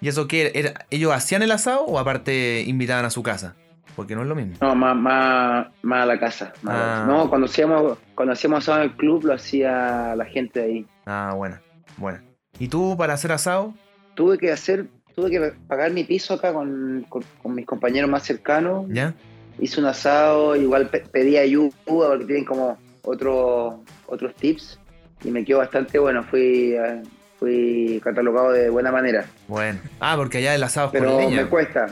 ¿Y 0.00 0.08
eso 0.08 0.28
qué 0.28 0.52
era? 0.54 0.86
¿Ellos 0.90 1.12
hacían 1.12 1.42
el 1.42 1.50
asado 1.52 1.82
o 1.84 1.98
aparte 1.98 2.62
invitaban 2.66 3.04
a 3.04 3.10
su 3.10 3.22
casa? 3.22 3.54
Porque 3.94 4.14
no 4.14 4.22
es 4.22 4.28
lo 4.28 4.34
mismo. 4.34 4.54
No, 4.60 4.74
más, 4.74 4.94
más, 4.94 5.68
más 5.82 6.02
a 6.02 6.06
la 6.06 6.20
casa. 6.20 6.52
más 6.62 6.74
a 6.74 6.78
la 6.78 7.02
Ah. 7.02 7.06
No, 7.06 7.28
cuando 7.30 7.46
hacíamos, 7.46 7.96
cuando 8.14 8.32
hacíamos 8.34 8.58
asado 8.58 8.82
en 8.82 8.90
el 8.90 8.96
club 8.96 9.24
lo 9.24 9.32
hacía 9.32 10.14
la 10.16 10.24
gente 10.26 10.60
de 10.60 10.66
ahí. 10.66 10.86
Ah, 11.06 11.32
bueno, 11.34 11.58
bueno. 11.96 12.18
¿Y 12.58 12.68
tú 12.68 12.94
para 12.98 13.14
hacer 13.14 13.32
asado? 13.32 13.72
Tuve 14.14 14.36
que 14.38 14.52
hacer 14.52 14.86
tuve 15.14 15.30
que 15.30 15.52
pagar 15.66 15.92
mi 15.92 16.04
piso 16.04 16.34
acá 16.34 16.52
con, 16.52 17.06
con- 17.08 17.24
con 17.42 17.54
mis 17.54 17.64
compañeros 17.64 18.10
más 18.10 18.22
cercanos. 18.22 18.84
¿Ya? 18.90 19.14
Hice 19.58 19.80
un 19.80 19.86
asado, 19.86 20.54
igual 20.56 20.90
pe- 20.90 21.04
pedí 21.10 21.38
ayuda 21.38 21.70
porque 21.88 22.26
tienen 22.26 22.44
como 22.44 22.76
otro, 23.02 23.80
otros 24.08 24.34
tips 24.34 24.78
y 25.24 25.30
me 25.30 25.44
quedó 25.44 25.58
bastante 25.58 25.98
bueno. 25.98 26.22
Fui, 26.24 26.72
eh, 26.74 27.02
fui 27.38 28.00
catalogado 28.02 28.52
de 28.52 28.70
buena 28.70 28.90
manera. 28.92 29.26
Bueno. 29.48 29.80
Ah, 30.00 30.14
porque 30.16 30.38
allá 30.38 30.54
el 30.54 30.62
asado 30.62 30.86
es 30.88 30.92
Pero 30.92 31.12
con 31.12 31.20
leña. 31.24 31.42
me 31.42 31.48
cuesta. 31.48 31.86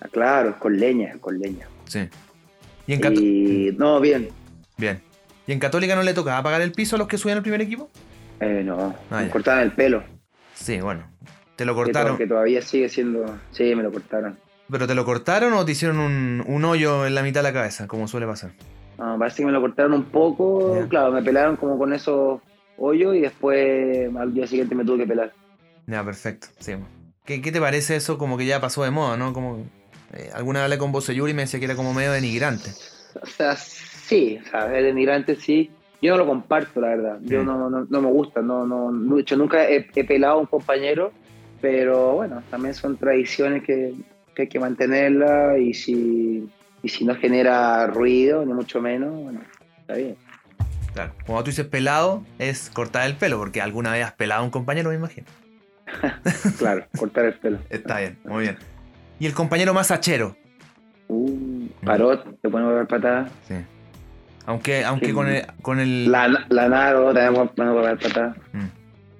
Ah, 0.00 0.08
claro, 0.10 0.50
es 0.50 0.56
con 0.56 0.76
leña, 0.78 1.14
con 1.20 1.38
leña. 1.38 1.66
Sí. 1.86 2.08
Y 2.86 2.92
en, 2.94 3.14
Y 3.16 3.70
no, 3.76 4.00
bien. 4.00 4.28
Bien. 4.76 5.00
¿Y 5.46 5.52
en 5.52 5.58
Católica 5.58 5.94
no 5.94 6.02
le 6.02 6.14
tocaba 6.14 6.42
pagar 6.42 6.60
el 6.62 6.72
piso 6.72 6.96
a 6.96 6.98
los 6.98 7.08
que 7.08 7.18
subían 7.18 7.38
al 7.38 7.42
primer 7.42 7.60
equipo? 7.62 7.90
Eh, 8.40 8.62
no, 8.64 8.94
Ah, 9.10 9.18
me 9.20 9.26
ya. 9.26 9.30
cortaron 9.30 9.62
el 9.62 9.72
pelo. 9.72 10.02
Sí, 10.54 10.80
bueno. 10.80 11.04
Te 11.56 11.64
lo 11.64 11.74
cortaron. 11.74 12.16
que 12.18 12.26
todavía 12.26 12.60
sigue 12.62 12.88
siendo. 12.88 13.38
Sí, 13.52 13.74
me 13.74 13.82
lo 13.82 13.92
cortaron. 13.92 14.36
¿Pero 14.70 14.86
te 14.86 14.94
lo 14.94 15.04
cortaron 15.04 15.52
o 15.52 15.64
te 15.64 15.72
hicieron 15.72 15.98
un, 15.98 16.42
un 16.46 16.64
hoyo 16.64 17.06
en 17.06 17.14
la 17.14 17.22
mitad 17.22 17.40
de 17.40 17.48
la 17.48 17.52
cabeza, 17.52 17.86
como 17.86 18.08
suele 18.08 18.26
pasar? 18.26 18.52
No, 18.98 19.18
parece 19.18 19.38
que 19.38 19.46
me 19.46 19.52
lo 19.52 19.60
cortaron 19.60 19.92
un 19.92 20.04
poco. 20.04 20.84
Claro, 20.88 21.12
me 21.12 21.22
pelaron 21.22 21.56
como 21.56 21.78
con 21.78 21.92
esos 21.92 22.40
hoyos 22.76 23.14
y 23.16 23.20
después 23.20 24.14
al 24.16 24.32
día 24.34 24.46
siguiente 24.46 24.74
me 24.74 24.84
tuve 24.84 24.98
que 24.98 25.06
pelar. 25.06 25.32
Ya, 25.86 26.04
perfecto. 26.04 26.48
Sí. 26.58 26.74
¿Qué, 27.24 27.40
qué 27.40 27.52
te 27.52 27.60
parece 27.60 27.96
eso? 27.96 28.18
Como 28.18 28.36
que 28.36 28.46
ya 28.46 28.60
pasó 28.60 28.84
de 28.84 28.90
moda, 28.90 29.16
¿no? 29.16 29.32
Como 29.32 29.64
eh, 30.12 30.30
alguna 30.34 30.60
vez 30.60 30.64
hablé 30.64 30.78
con 30.78 30.92
vos 30.92 31.06
Yuri 31.08 31.32
y 31.32 31.34
me 31.34 31.42
decía 31.42 31.58
que 31.58 31.66
era 31.66 31.76
como 31.76 31.94
medio 31.94 32.12
denigrante. 32.12 32.70
O 33.20 33.26
sea, 33.26 33.56
sí, 33.56 34.38
o 34.44 34.50
sea, 34.50 34.76
el 34.76 34.84
denigrante 34.84 35.36
sí. 35.36 35.70
Yo 36.02 36.12
no 36.12 36.18
lo 36.18 36.26
comparto, 36.26 36.80
la 36.80 36.88
verdad. 36.88 37.18
Yo 37.22 37.42
Mm. 37.42 37.46
no, 37.46 37.70
no, 37.70 37.86
no 37.88 38.02
me 38.02 38.08
gusta. 38.10 38.42
No, 38.42 38.66
no, 38.66 39.18
hecho, 39.18 39.36
nunca 39.36 39.68
he, 39.68 39.86
he 39.94 40.04
pelado 40.04 40.34
a 40.34 40.40
un 40.40 40.46
compañero, 40.46 41.12
pero 41.60 42.12
bueno, 42.14 42.42
también 42.50 42.74
son 42.74 42.96
tradiciones 42.98 43.62
que, 43.62 43.94
que 44.34 44.42
hay 44.42 44.48
que 44.48 44.58
mantenerlas 44.60 45.58
y 45.58 45.72
si, 45.72 46.48
y 46.82 46.88
si 46.88 47.04
no 47.06 47.14
genera 47.14 47.86
ruido, 47.86 48.44
ni 48.44 48.52
mucho 48.52 48.82
menos, 48.82 49.14
bueno, 49.14 49.40
está 49.80 49.94
bien. 49.94 50.16
Claro. 50.94 51.12
Cuando 51.26 51.44
tú 51.44 51.50
dices 51.50 51.66
pelado, 51.66 52.24
es 52.38 52.70
cortar 52.72 53.06
el 53.06 53.14
pelo, 53.16 53.36
porque 53.38 53.60
alguna 53.60 53.92
vez 53.92 54.04
has 54.04 54.12
pelado 54.12 54.42
a 54.42 54.44
un 54.44 54.50
compañero, 54.50 54.90
me 54.90 54.96
imagino. 54.96 55.26
Claro, 56.58 56.86
cortar 56.96 57.26
el 57.26 57.34
pelo. 57.34 57.58
Está 57.68 57.98
bien, 58.00 58.18
muy 58.24 58.42
bien. 58.42 58.56
¿Y 59.18 59.26
el 59.26 59.34
compañero 59.34 59.74
más 59.74 59.90
hachero? 59.90 60.36
Uh, 61.08 61.66
parot, 61.84 62.40
te 62.40 62.48
podemos 62.48 62.74
dar 62.74 62.86
patada. 62.86 63.28
Sí. 63.46 63.54
Aunque, 64.46 64.84
aunque 64.84 65.06
Sí. 65.06 65.12
con 65.12 65.28
el, 65.28 65.46
con 65.62 65.80
el 65.80 66.10
La, 66.10 66.28
la 66.48 66.68
Naro, 66.68 67.12
también 67.14 67.48
podemos 67.54 67.84
dar 67.84 67.98
patada. 67.98 68.36
Mm. 68.52 68.58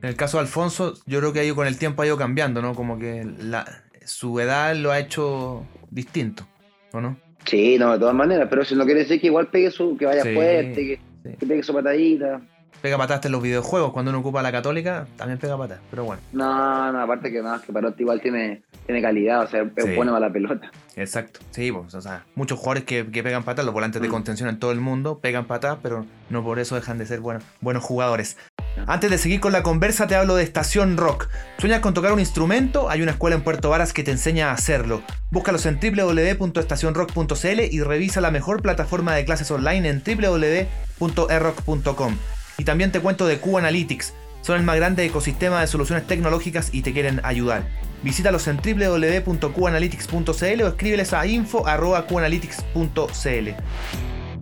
En 0.02 0.09
el 0.09 0.16
caso 0.16 0.37
de 0.37 0.43
Alfonso, 0.43 0.95
yo 1.07 1.19
creo 1.21 1.33
que 1.33 1.40
ha 1.40 1.45
ido 1.45 1.54
con 1.57 1.66
el 1.66 1.78
tiempo 1.78 2.02
ha 2.02 2.07
ido 2.07 2.16
cambiando, 2.19 2.61
¿no? 2.61 2.75
Como 2.75 2.99
que 2.99 3.26
la, 3.38 3.64
su 4.04 4.38
edad 4.40 4.75
lo 4.76 4.90
ha 4.93 4.99
hecho 4.99 5.64
distinto, 5.90 6.47
¿o 6.93 7.00
no? 7.00 7.16
Sí, 7.47 7.78
no, 7.78 7.93
de 7.93 7.99
todas 7.99 8.14
maneras, 8.14 8.47
pero 8.50 8.62
eso 8.62 8.75
no 8.75 8.85
quiere 8.85 9.00
decir 9.00 9.21
que 9.21 9.28
igual 9.28 9.49
pegue 9.49 9.71
su, 9.71 9.97
que 9.97 10.07
vaya 10.07 10.23
Sí, 10.23 10.35
fuerte, 10.35 10.75
que, 10.75 11.00
sí. 11.25 11.31
que 11.38 11.47
pegue 11.47 11.62
su 11.64 11.75
patadita. 11.75 12.40
Pega 12.83 12.99
patas 12.99 13.25
en 13.25 13.33
los 13.33 13.40
videojuegos, 13.40 13.93
cuando 13.93 14.11
uno 14.11 14.19
ocupa 14.21 14.43
la 14.43 14.52
católica, 14.52 15.07
también 15.16 15.38
pega 15.38 15.57
patas, 15.57 15.78
pero 15.90 16.04
bueno. 16.04 16.21
No, 16.33 16.93
no, 16.93 17.00
aparte 17.00 17.33
que 17.33 17.40
no, 17.40 17.59
que 17.62 17.73
Parot 17.73 17.99
igual 17.99 18.21
tiene, 18.21 18.62
tiene 18.85 19.00
calidad, 19.00 19.43
o 19.45 19.47
sea, 19.47 19.62
es 19.75 19.85
Sí. 19.85 19.95
bueno 19.97 20.12
para 20.12 20.26
la 20.26 20.33
pelota. 20.33 20.71
Exacto, 20.97 21.40
sí, 21.50 21.73
pues, 21.73 21.95
o 21.95 22.00
sea, 22.02 22.25
muchos 22.35 22.59
jugadores 22.59 22.85
que, 22.85 23.11
que 23.11 23.23
pegan 23.23 23.43
patas, 23.43 23.64
los 23.64 23.73
volantes 23.73 24.02
de 24.02 24.09
Mm. 24.09 24.11
contención 24.11 24.49
en 24.50 24.59
todo 24.59 24.71
el 24.73 24.81
mundo, 24.81 25.19
pegan 25.21 25.47
patas, 25.47 25.78
pero 25.83 26.04
no 26.28 26.43
por 26.45 26.59
eso 26.59 26.75
dejan 26.75 26.99
de 26.99 27.07
ser 27.07 27.21
buenos, 27.21 27.43
buenos 27.62 27.83
jugadores. 27.83 28.37
Antes 28.87 29.11
de 29.11 29.19
seguir 29.19 29.40
con 29.40 29.52
la 29.52 29.62
conversa, 29.62 30.07
te 30.07 30.14
hablo 30.14 30.37
de 30.37 30.43
Estación 30.43 30.97
Rock. 30.97 31.28
¿Sueñas 31.59 31.81
con 31.81 31.95
tocar 31.95 32.12
un 32.12 32.21
instrumento? 32.21 32.90
Hay 32.90 33.02
una 33.02 33.12
escuela 33.12 33.37
en 33.37 33.43
Puerto 33.43 33.71
Varas 33.71 33.93
que 33.93 34.02
te 34.02 34.11
enseña 34.11 34.50
a 34.50 34.52
hacerlo. 34.52 35.02
Búscalos 35.31 35.66
en 35.66 35.78
www.estacionrock.cl 35.81 37.61
y 37.71 37.81
revisa 37.81 38.21
la 38.21 38.31
mejor 38.31 38.62
plataforma 38.62 39.14
de 39.14 39.25
clases 39.25 39.50
online 39.50 39.88
en 39.88 40.02
www.errock.com. 40.99 42.16
Y 42.59 42.64
también 42.64 42.93
te 42.93 43.00
cuento 43.00 43.26
de 43.26 43.38
Q 43.38 43.57
Analytics. 43.59 44.12
Son 44.43 44.59
el 44.59 44.64
más 44.64 44.76
grande 44.76 45.07
ecosistema 45.07 45.61
de 45.61 45.66
soluciones 45.66 46.07
tecnológicas 46.07 46.68
y 46.72 46.83
te 46.83 46.92
quieren 46.92 47.20
ayudar. 47.25 47.66
Visítalos 48.03 48.46
en 48.48 48.59
www.qanalytics.cl 48.59 50.62
o 50.62 50.68
escríbeles 50.68 51.14
a 51.14 51.27
info.qanalytics.cl. 51.27 53.48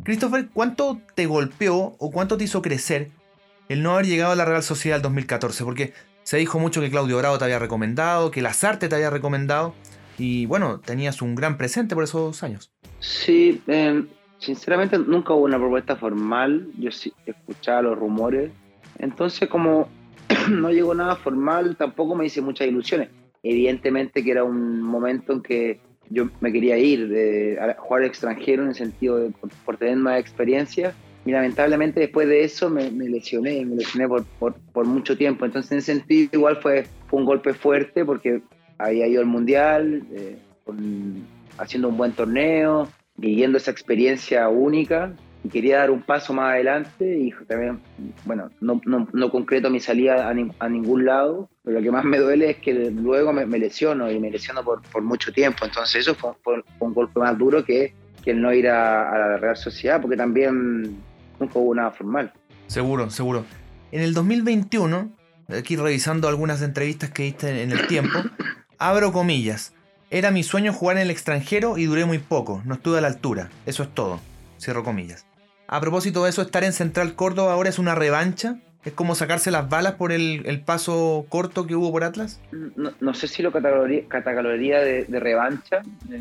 Christopher, 0.02 0.48
¿cuánto 0.52 1.00
te 1.14 1.26
golpeó 1.26 1.94
o 1.98 2.10
cuánto 2.10 2.36
te 2.36 2.42
hizo 2.44 2.60
crecer 2.60 3.21
el 3.68 3.82
no 3.82 3.92
haber 3.92 4.06
llegado 4.06 4.32
a 4.32 4.36
la 4.36 4.44
Real 4.44 4.62
Sociedad 4.62 4.96
del 4.96 5.02
2014? 5.02 5.64
Porque 5.64 5.92
se 6.22 6.36
dijo 6.36 6.58
mucho 6.58 6.80
que 6.80 6.90
Claudio 6.90 7.18
Bravo 7.18 7.38
te 7.38 7.44
había 7.44 7.58
recomendado, 7.58 8.30
que 8.30 8.42
Lazarte 8.42 8.88
te 8.88 8.94
había 8.94 9.10
recomendado 9.10 9.74
y 10.18 10.46
bueno, 10.46 10.80
tenías 10.80 11.22
un 11.22 11.34
gran 11.34 11.56
presente 11.56 11.94
por 11.94 12.04
esos 12.04 12.42
años. 12.42 12.70
Sí, 13.00 13.60
eh, 13.66 14.04
sinceramente 14.38 14.98
nunca 14.98 15.32
hubo 15.32 15.44
una 15.44 15.58
propuesta 15.58 15.96
formal, 15.96 16.68
yo 16.78 16.92
sí 16.92 17.12
escuchaba 17.26 17.82
los 17.82 17.98
rumores, 17.98 18.52
entonces 18.98 19.48
como 19.48 19.88
no 20.50 20.70
llegó 20.70 20.94
nada 20.94 21.16
formal, 21.16 21.76
tampoco 21.76 22.14
me 22.14 22.26
hice 22.26 22.40
muchas 22.40 22.68
ilusiones. 22.68 23.08
Evidentemente 23.42 24.22
que 24.22 24.30
era 24.30 24.44
un 24.44 24.80
momento 24.80 25.32
en 25.32 25.42
que 25.42 25.80
yo 26.10 26.28
me 26.40 26.52
quería 26.52 26.78
ir 26.78 27.58
a 27.60 27.74
jugar 27.74 28.04
extranjero 28.04 28.62
en 28.62 28.68
el 28.68 28.74
sentido 28.74 29.16
de 29.16 29.32
por 29.64 29.76
tener 29.78 29.96
más 29.96 30.20
experiencia 30.20 30.94
y 31.24 31.30
lamentablemente 31.30 32.00
después 32.00 32.28
de 32.28 32.44
eso 32.44 32.68
me, 32.68 32.90
lesioné, 32.90 33.64
me 33.64 33.76
lesioné 33.76 34.08
por, 34.08 34.24
por, 34.72 34.84
mucho 34.86 35.16
tiempo. 35.16 35.44
Entonces 35.44 35.72
en 35.72 35.78
ese 35.78 35.92
sentido 35.92 36.30
igual 36.32 36.56
fue, 36.56 36.86
fue 37.06 37.20
un 37.20 37.26
golpe 37.26 37.54
fuerte 37.54 38.04
porque 38.04 38.42
había 38.78 39.06
ido 39.06 39.20
al 39.20 39.26
mundial, 39.26 40.02
eh, 40.12 40.36
con, 40.64 41.24
haciendo 41.58 41.88
un 41.88 41.96
buen 41.96 42.12
torneo, 42.12 42.88
viviendo 43.16 43.58
esa 43.58 43.70
experiencia 43.70 44.48
única 44.48 45.14
y 45.44 45.48
quería 45.48 45.78
dar 45.78 45.90
un 45.90 46.02
paso 46.02 46.32
más 46.32 46.52
adelante 46.52 47.18
y 47.18 47.32
también, 47.46 47.80
bueno, 48.24 48.50
no, 48.60 48.80
no, 48.84 49.08
no 49.12 49.30
concreto 49.30 49.70
mi 49.70 49.80
salida 49.80 50.28
a, 50.28 50.34
ni, 50.34 50.48
a, 50.58 50.68
ningún 50.68 51.04
lado, 51.04 51.48
pero 51.64 51.78
lo 51.78 51.82
que 51.82 51.90
más 51.90 52.04
me 52.04 52.18
duele 52.18 52.50
es 52.50 52.56
que 52.58 52.72
luego 52.72 53.32
me, 53.32 53.44
me 53.46 53.58
lesiono 53.58 54.10
y 54.10 54.20
me 54.20 54.30
lesiono 54.30 54.62
por, 54.62 54.82
por, 54.82 55.02
mucho 55.02 55.32
tiempo, 55.32 55.64
entonces 55.64 56.06
eso 56.06 56.14
fue, 56.14 56.62
un 56.78 56.94
golpe 56.94 57.18
más 57.18 57.36
duro 57.36 57.64
que, 57.64 57.92
que 58.22 58.30
el 58.30 58.40
no 58.40 58.52
ir 58.52 58.68
a, 58.68 59.18
la 59.18 59.36
Real 59.38 59.56
Sociedad, 59.56 60.00
porque 60.00 60.16
también 60.16 60.96
nunca 61.42 61.58
hubo 61.58 61.74
nada 61.74 61.90
formal. 61.90 62.32
Seguro, 62.66 63.10
seguro. 63.10 63.44
En 63.90 64.00
el 64.00 64.14
2021, 64.14 65.12
aquí 65.48 65.76
revisando 65.76 66.28
algunas 66.28 66.62
entrevistas 66.62 67.10
que 67.10 67.24
diste 67.24 67.62
en 67.62 67.72
el 67.72 67.86
tiempo, 67.86 68.18
abro 68.78 69.12
comillas. 69.12 69.74
Era 70.10 70.30
mi 70.30 70.42
sueño 70.42 70.72
jugar 70.72 70.96
en 70.96 71.04
el 71.04 71.10
extranjero 71.10 71.78
y 71.78 71.86
duré 71.86 72.04
muy 72.04 72.18
poco, 72.18 72.62
no 72.64 72.74
estuve 72.74 72.98
a 72.98 73.00
la 73.00 73.08
altura, 73.08 73.50
eso 73.66 73.82
es 73.82 73.94
todo. 73.94 74.20
Cierro 74.58 74.84
comillas. 74.84 75.26
A 75.66 75.80
propósito 75.80 76.24
de 76.24 76.30
eso, 76.30 76.42
estar 76.42 76.64
en 76.64 76.72
Central 76.72 77.14
Córdoba 77.14 77.54
ahora 77.54 77.70
es 77.70 77.78
una 77.78 77.94
revancha. 77.94 78.58
¿Es 78.84 78.92
como 78.94 79.14
sacarse 79.14 79.52
las 79.52 79.68
balas 79.68 79.94
por 79.94 80.10
el, 80.10 80.42
el 80.44 80.60
paso 80.60 81.24
corto 81.28 81.66
que 81.66 81.76
hubo 81.76 81.92
por 81.92 82.02
Atlas? 82.02 82.40
No, 82.50 83.14
sé 83.14 83.28
si 83.28 83.40
lo 83.40 83.52
catalogaría 83.52 84.80
de, 84.80 85.20
revancha. 85.20 85.82
Eh, 86.10 86.20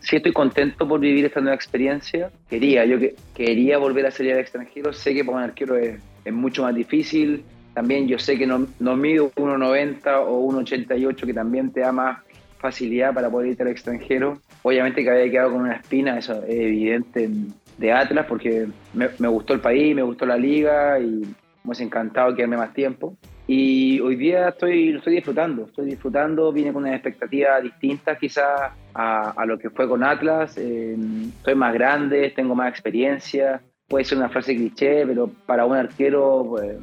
sí 0.00 0.16
estoy 0.16 0.32
contento 0.32 0.86
por 0.86 1.00
vivir 1.00 1.24
esta 1.24 1.40
nueva 1.40 1.56
experiencia. 1.56 2.30
Quería, 2.48 2.84
yo 2.84 3.00
que, 3.00 3.16
quería 3.34 3.78
volver 3.78 4.06
a 4.06 4.12
salir 4.12 4.34
al 4.34 4.38
extranjero. 4.38 4.92
Sé 4.92 5.12
que 5.12 5.24
para 5.24 5.38
un 5.38 5.42
arquero 5.42 5.76
es, 5.76 5.98
mucho 6.30 6.62
más 6.62 6.74
difícil. 6.74 7.42
También 7.74 8.06
yo 8.06 8.16
sé 8.16 8.38
que 8.38 8.46
no, 8.46 8.68
no 8.78 8.96
mido 8.96 9.32
1,90 9.32 10.24
o 10.24 10.52
1,88, 10.52 11.26
que 11.26 11.34
también 11.34 11.72
te 11.72 11.80
da 11.80 11.90
más 11.90 12.18
facilidad 12.58 13.12
para 13.12 13.28
poder 13.28 13.52
ir 13.52 13.62
al 13.62 13.68
extranjero. 13.68 14.38
Obviamente 14.62 15.02
que 15.02 15.10
había 15.10 15.28
quedado 15.28 15.50
con 15.50 15.62
una 15.62 15.74
espina, 15.74 16.16
eso 16.16 16.44
es 16.44 16.50
evidente 16.50 17.28
de 17.76 17.92
Atlas, 17.92 18.26
porque 18.28 18.68
me 18.94 19.28
gustó 19.28 19.54
el 19.54 19.60
país, 19.60 19.96
me 19.96 20.02
gustó 20.02 20.26
la 20.26 20.36
liga 20.36 21.00
y 21.00 21.22
me 21.62 21.68
hemos 21.68 21.80
encantado 21.80 22.34
quedarme 22.34 22.56
más 22.56 22.74
tiempo. 22.74 23.16
Y 23.46 24.00
hoy 24.00 24.16
día 24.16 24.48
estoy, 24.48 24.92
lo 24.92 24.98
estoy 24.98 25.16
disfrutando, 25.16 25.66
estoy 25.66 25.86
disfrutando, 25.86 26.52
vine 26.52 26.72
con 26.72 26.82
una 26.82 26.94
expectativa 26.94 27.60
distinta 27.60 28.16
quizás 28.16 28.72
a, 28.94 29.30
a, 29.30 29.46
lo 29.46 29.58
que 29.58 29.70
fue 29.70 29.88
con 29.88 30.02
Atlas. 30.02 30.56
Eh, 30.58 30.96
estoy 31.36 31.54
más 31.54 31.74
grande, 31.74 32.32
tengo 32.34 32.54
más 32.54 32.70
experiencia. 32.70 33.60
Puede 33.88 34.04
ser 34.04 34.18
una 34.18 34.28
frase 34.28 34.56
cliché, 34.56 35.06
pero 35.06 35.28
para 35.46 35.66
un 35.66 35.76
arquero 35.76 36.46
pues, 36.50 36.76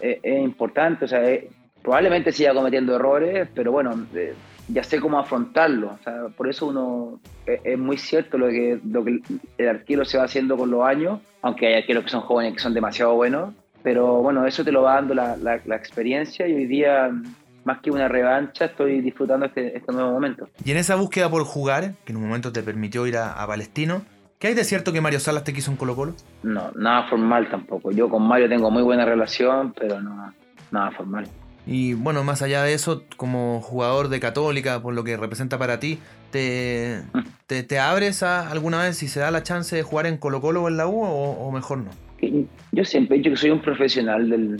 es, 0.00 0.18
es, 0.22 0.42
importante. 0.42 1.04
O 1.04 1.08
sea, 1.08 1.22
es, 1.28 1.44
probablemente 1.82 2.32
siga 2.32 2.54
cometiendo 2.54 2.96
errores, 2.96 3.48
pero 3.54 3.72
bueno, 3.72 4.06
eh, 4.14 4.34
ya 4.68 4.82
sé 4.82 5.00
cómo 5.00 5.18
afrontarlo. 5.18 5.96
O 6.00 6.02
sea, 6.04 6.28
por 6.36 6.48
eso 6.48 6.66
uno 6.66 7.20
es, 7.46 7.60
es, 7.64 7.78
muy 7.78 7.96
cierto 7.96 8.36
lo 8.36 8.48
que, 8.48 8.80
lo 8.84 9.04
que 9.04 9.20
el 9.58 9.68
arquero 9.68 10.04
se 10.04 10.18
va 10.18 10.24
haciendo 10.24 10.56
con 10.56 10.70
los 10.70 10.84
años, 10.84 11.20
aunque 11.42 11.68
hay 11.68 11.74
arqueros 11.74 12.04
que 12.04 12.10
son 12.10 12.20
jóvenes 12.22 12.54
que 12.54 12.60
son 12.60 12.74
demasiado 12.74 13.14
buenos. 13.14 13.54
Pero 13.82 14.22
bueno, 14.22 14.46
eso 14.46 14.64
te 14.64 14.72
lo 14.72 14.82
va 14.82 14.96
dando 14.96 15.14
la, 15.14 15.36
la, 15.36 15.60
la 15.64 15.76
experiencia 15.76 16.46
y 16.46 16.54
hoy 16.54 16.66
día, 16.66 17.10
más 17.64 17.80
que 17.80 17.90
una 17.90 18.08
revancha, 18.08 18.66
estoy 18.66 19.00
disfrutando 19.00 19.46
este, 19.46 19.76
este, 19.76 19.92
nuevo 19.92 20.12
momento. 20.12 20.48
Y 20.64 20.70
en 20.70 20.76
esa 20.76 20.96
búsqueda 20.96 21.30
por 21.30 21.44
jugar, 21.44 21.94
que 22.04 22.12
en 22.12 22.18
un 22.18 22.24
momento 22.24 22.52
te 22.52 22.62
permitió 22.62 23.06
ir 23.06 23.16
a, 23.16 23.32
a 23.32 23.46
Palestino, 23.46 24.02
¿qué 24.38 24.48
hay 24.48 24.54
de 24.54 24.64
cierto 24.64 24.92
que 24.92 25.00
Mario 25.00 25.20
Salas 25.20 25.44
te 25.44 25.52
quiso 25.52 25.70
en 25.70 25.76
Colo 25.76 25.96
Colo? 25.96 26.14
No, 26.42 26.70
nada 26.74 27.08
formal 27.08 27.48
tampoco. 27.50 27.90
Yo 27.90 28.08
con 28.08 28.22
Mario 28.22 28.48
tengo 28.48 28.70
muy 28.70 28.82
buena 28.82 29.04
relación, 29.04 29.72
pero 29.72 30.00
no, 30.00 30.32
nada 30.70 30.90
formal. 30.92 31.26
Y 31.66 31.94
bueno, 31.94 32.24
más 32.24 32.42
allá 32.42 32.62
de 32.62 32.74
eso, 32.74 33.04
como 33.16 33.60
jugador 33.60 34.08
de 34.08 34.18
Católica, 34.20 34.80
por 34.80 34.94
lo 34.94 35.04
que 35.04 35.16
representa 35.16 35.58
para 35.58 35.78
ti, 35.78 35.98
¿te, 36.30 37.02
te, 37.46 37.78
abres 37.78 38.22
a 38.22 38.50
alguna 38.50 38.82
vez 38.82 38.96
si 38.96 39.08
se 39.08 39.20
da 39.20 39.30
la 39.30 39.42
chance 39.42 39.76
de 39.76 39.82
jugar 39.82 40.06
en 40.06 40.16
Colo 40.16 40.40
Colo 40.40 40.64
o 40.64 40.68
en 40.68 40.76
la 40.76 40.86
U 40.86 41.02
o, 41.02 41.50
mejor 41.52 41.78
no? 41.78 41.90
Yo 42.72 42.84
siempre 42.84 43.16
he 43.16 43.18
dicho 43.18 43.30
que 43.30 43.36
soy 43.36 43.50
un 43.50 43.62
profesional 43.62 44.28
del, 44.28 44.56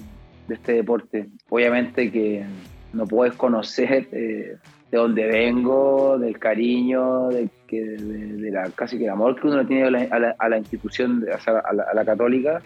de 0.49 0.55
este 0.55 0.73
deporte. 0.75 1.29
Obviamente 1.49 2.11
que 2.11 2.45
no 2.93 3.07
puedes 3.07 3.35
conocer 3.35 4.09
eh, 4.13 4.57
de 4.91 4.99
dónde 4.99 5.27
vengo, 5.27 6.19
del 6.19 6.39
cariño, 6.39 7.29
de, 7.29 7.49
que, 7.67 7.83
de, 7.83 8.51
la, 8.51 8.71
casi 8.71 8.99
que 8.99 9.05
el 9.05 9.11
amor 9.11 9.41
que 9.41 9.47
uno 9.47 9.67
tiene 9.67 9.85
a 9.85 9.91
la, 9.91 10.37
a 10.39 10.49
la, 10.49 10.59
institución, 10.59 11.25
a 11.31 11.73
la, 11.73 11.85
a 11.91 11.95
la, 11.95 12.05
católica. 12.05 12.61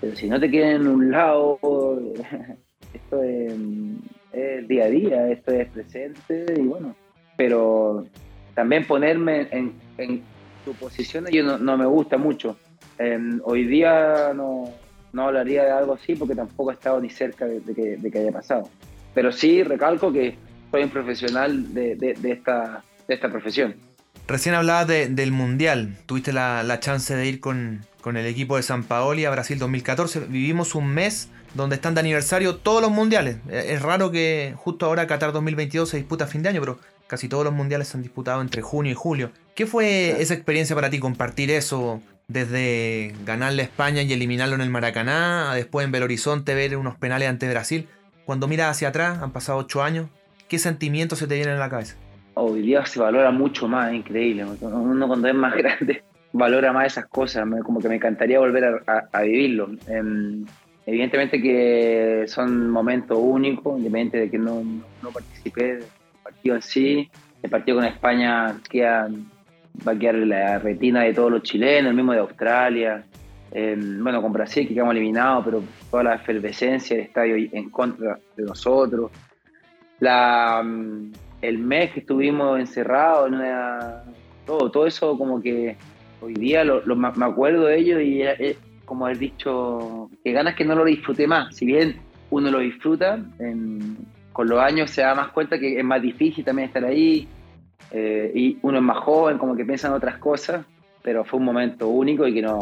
Pero 0.00 0.14
si 0.14 0.28
no 0.28 0.38
te 0.38 0.50
quedan 0.50 0.82
en 0.82 0.86
un 0.88 1.10
lado, 1.10 1.58
esto 2.94 3.22
es, 3.22 4.68
día 4.68 4.84
a 4.84 4.88
día, 4.88 5.30
esto 5.30 5.52
es 5.52 5.68
presente 5.68 6.46
y 6.56 6.62
bueno. 6.62 6.94
Pero 7.36 8.06
también 8.54 8.86
ponerme 8.86 9.48
en, 9.50 9.72
en 9.98 10.22
tu 10.64 10.72
posición 10.74 11.26
yo 11.30 11.58
no, 11.58 11.76
me 11.76 11.86
gusta 11.86 12.16
mucho. 12.16 12.56
Hoy 13.44 13.64
día 13.64 14.32
no, 14.34 14.70
no 15.12 15.22
hablaría 15.26 15.64
de 15.64 15.70
algo 15.70 15.94
así 15.94 16.14
porque 16.14 16.34
tampoco 16.34 16.70
he 16.70 16.74
estado 16.74 17.00
ni 17.00 17.10
cerca 17.10 17.46
de, 17.46 17.60
que, 17.74 17.96
de 17.96 18.10
que 18.10 18.18
haya 18.18 18.32
pasado. 18.32 18.68
Pero 19.14 19.32
sí 19.32 19.62
recalco 19.62 20.12
que 20.12 20.36
soy 20.70 20.82
un 20.82 20.90
profesional 20.90 21.72
de, 21.72 21.94
de, 21.96 22.30
esta, 22.30 22.82
de 23.06 23.14
esta 23.14 23.30
profesión. 23.30 23.76
Recién 24.26 24.54
hablabas 24.54 24.88
del 24.88 25.32
Mundial. 25.32 25.96
Tuviste 26.06 26.32
la, 26.32 26.62
la 26.62 26.80
chance 26.80 27.14
de 27.14 27.26
ir 27.26 27.40
con, 27.40 27.86
con, 28.00 28.16
el 28.16 28.26
equipo 28.26 28.56
de 28.56 28.62
San 28.62 28.82
Paoli 28.82 29.24
a 29.24 29.30
Brasil 29.30 29.58
2014. 29.58 30.20
Vivimos 30.20 30.74
un 30.74 30.88
mes 30.88 31.28
donde 31.54 31.76
están 31.76 31.94
de 31.94 32.00
aniversario 32.00 32.56
todos 32.56 32.82
los 32.82 32.90
mundiales. 32.90 33.36
Es 33.50 33.80
raro 33.82 34.10
que 34.10 34.54
justo 34.56 34.86
ahora 34.86 35.06
Qatar 35.06 35.32
2022 35.32 35.88
se 35.88 35.98
disputa 35.98 36.24
a 36.24 36.26
fin 36.26 36.42
de 36.42 36.48
año, 36.48 36.60
pero 36.60 36.80
casi 37.06 37.28
todos 37.28 37.44
los 37.44 37.52
mundiales 37.52 37.88
se 37.88 37.96
han 37.96 38.02
disputado 38.02 38.40
entre 38.40 38.62
junio 38.62 38.90
y 38.90 38.94
julio. 38.94 39.30
¿Qué 39.54 39.66
fue 39.66 40.20
esa 40.20 40.34
experiencia 40.34 40.74
para 40.74 40.90
ti 40.90 40.98
compartir 40.98 41.50
eso? 41.50 42.02
Desde 42.28 43.14
ganarle 43.24 43.62
a 43.62 43.64
España 43.66 44.02
y 44.02 44.12
eliminarlo 44.12 44.54
en 44.54 44.62
el 44.62 44.70
Maracaná, 44.70 45.50
a 45.50 45.54
después 45.54 45.84
en 45.84 45.92
Belo 45.92 46.06
Horizonte 46.06 46.54
ver 46.54 46.76
unos 46.76 46.96
penales 46.96 47.28
ante 47.28 47.48
Brasil. 47.50 47.88
Cuando 48.24 48.48
miras 48.48 48.70
hacia 48.70 48.88
atrás, 48.88 49.22
han 49.22 49.32
pasado 49.32 49.58
ocho 49.58 49.82
años, 49.82 50.08
¿qué 50.48 50.58
sentimientos 50.58 51.18
se 51.18 51.26
te 51.26 51.34
vienen 51.34 51.56
a 51.56 51.58
la 51.58 51.68
cabeza? 51.68 51.96
Hoy 52.34 52.62
día 52.62 52.84
se 52.86 52.98
valora 52.98 53.30
mucho 53.30 53.68
más, 53.68 53.90
es 53.90 53.96
increíble. 53.96 54.44
Uno 54.60 55.06
cuando 55.06 55.28
es 55.28 55.34
más 55.34 55.54
grande 55.56 56.02
valora 56.34 56.72
más 56.72 56.88
esas 56.88 57.06
cosas, 57.06 57.46
como 57.64 57.80
que 57.80 57.88
me 57.88 57.94
encantaría 57.94 58.40
volver 58.40 58.82
a, 58.86 59.22
vivirlo. 59.22 59.70
Em, 59.86 60.44
evidentemente 60.84 61.40
que 61.40 62.24
son 62.26 62.70
momentos 62.70 63.16
únicos, 63.20 63.78
independientemente 63.78 64.18
de 64.18 64.30
que 64.30 64.38
no, 64.38 64.62
no, 65.02 65.10
participé 65.10 65.76
del 65.76 65.84
partido 66.22 66.56
en 66.56 66.62
sí. 66.62 67.10
El 67.42 67.50
partido 67.50 67.76
con 67.78 67.86
España 67.86 68.56
queda, 68.68 69.08
va 69.86 69.92
a 69.92 69.98
quedar 69.98 70.14
la 70.14 70.58
retina 70.58 71.02
de 71.02 71.14
todos 71.14 71.30
los 71.30 71.42
chilenos, 71.42 71.90
el 71.90 71.96
mismo 71.96 72.12
de 72.12 72.18
Australia. 72.18 73.04
Em, 73.52 74.02
bueno, 74.02 74.20
con 74.20 74.32
Brasil 74.32 74.66
que 74.66 74.74
quedamos 74.74 74.94
eliminados, 74.94 75.44
pero 75.44 75.62
toda 75.90 76.02
la 76.02 76.14
efervescencia 76.14 76.96
del 76.96 77.06
estadio 77.06 77.36
en 77.52 77.70
contra 77.70 78.18
de 78.36 78.42
nosotros 78.42 79.10
la, 80.00 80.62
mm, 80.64 81.12
el 81.42 81.58
mes 81.58 81.92
que 81.92 82.00
estuvimos 82.00 82.58
encerrados, 82.58 83.30
todo, 84.46 84.70
todo 84.70 84.86
eso 84.86 85.16
como 85.16 85.40
que 85.40 85.76
hoy 86.20 86.34
día 86.34 86.64
lo, 86.64 86.82
me 86.96 87.24
acuerdo 87.24 87.66
de 87.66 87.78
ello 87.78 88.00
y 88.00 88.24
como 88.84 89.08
he 89.08 89.14
dicho, 89.14 90.10
que 90.22 90.32
ganas 90.32 90.54
que 90.54 90.64
no 90.64 90.74
lo 90.74 90.84
disfruté 90.84 91.26
más, 91.26 91.56
si 91.56 91.64
bien 91.64 91.96
uno 92.30 92.50
lo 92.50 92.58
disfruta, 92.58 93.18
con 94.32 94.48
los 94.48 94.60
años 94.60 94.90
se 94.90 95.00
da 95.00 95.14
más 95.14 95.28
cuenta 95.28 95.58
que 95.58 95.78
es 95.78 95.84
más 95.84 96.02
difícil 96.02 96.44
también 96.44 96.68
estar 96.68 96.84
ahí 96.84 97.26
eh, 97.90 98.32
y 98.34 98.58
uno 98.62 98.78
es 98.78 98.84
más 98.84 98.98
joven, 98.98 99.38
como 99.38 99.56
que 99.56 99.64
piensa 99.64 99.88
en 99.88 99.94
otras 99.94 100.18
cosas, 100.18 100.64
pero 101.02 101.24
fue 101.24 101.38
un 101.38 101.44
momento 101.44 101.88
único 101.88 102.26
y 102.26 102.34
que 102.34 102.42
no, 102.42 102.58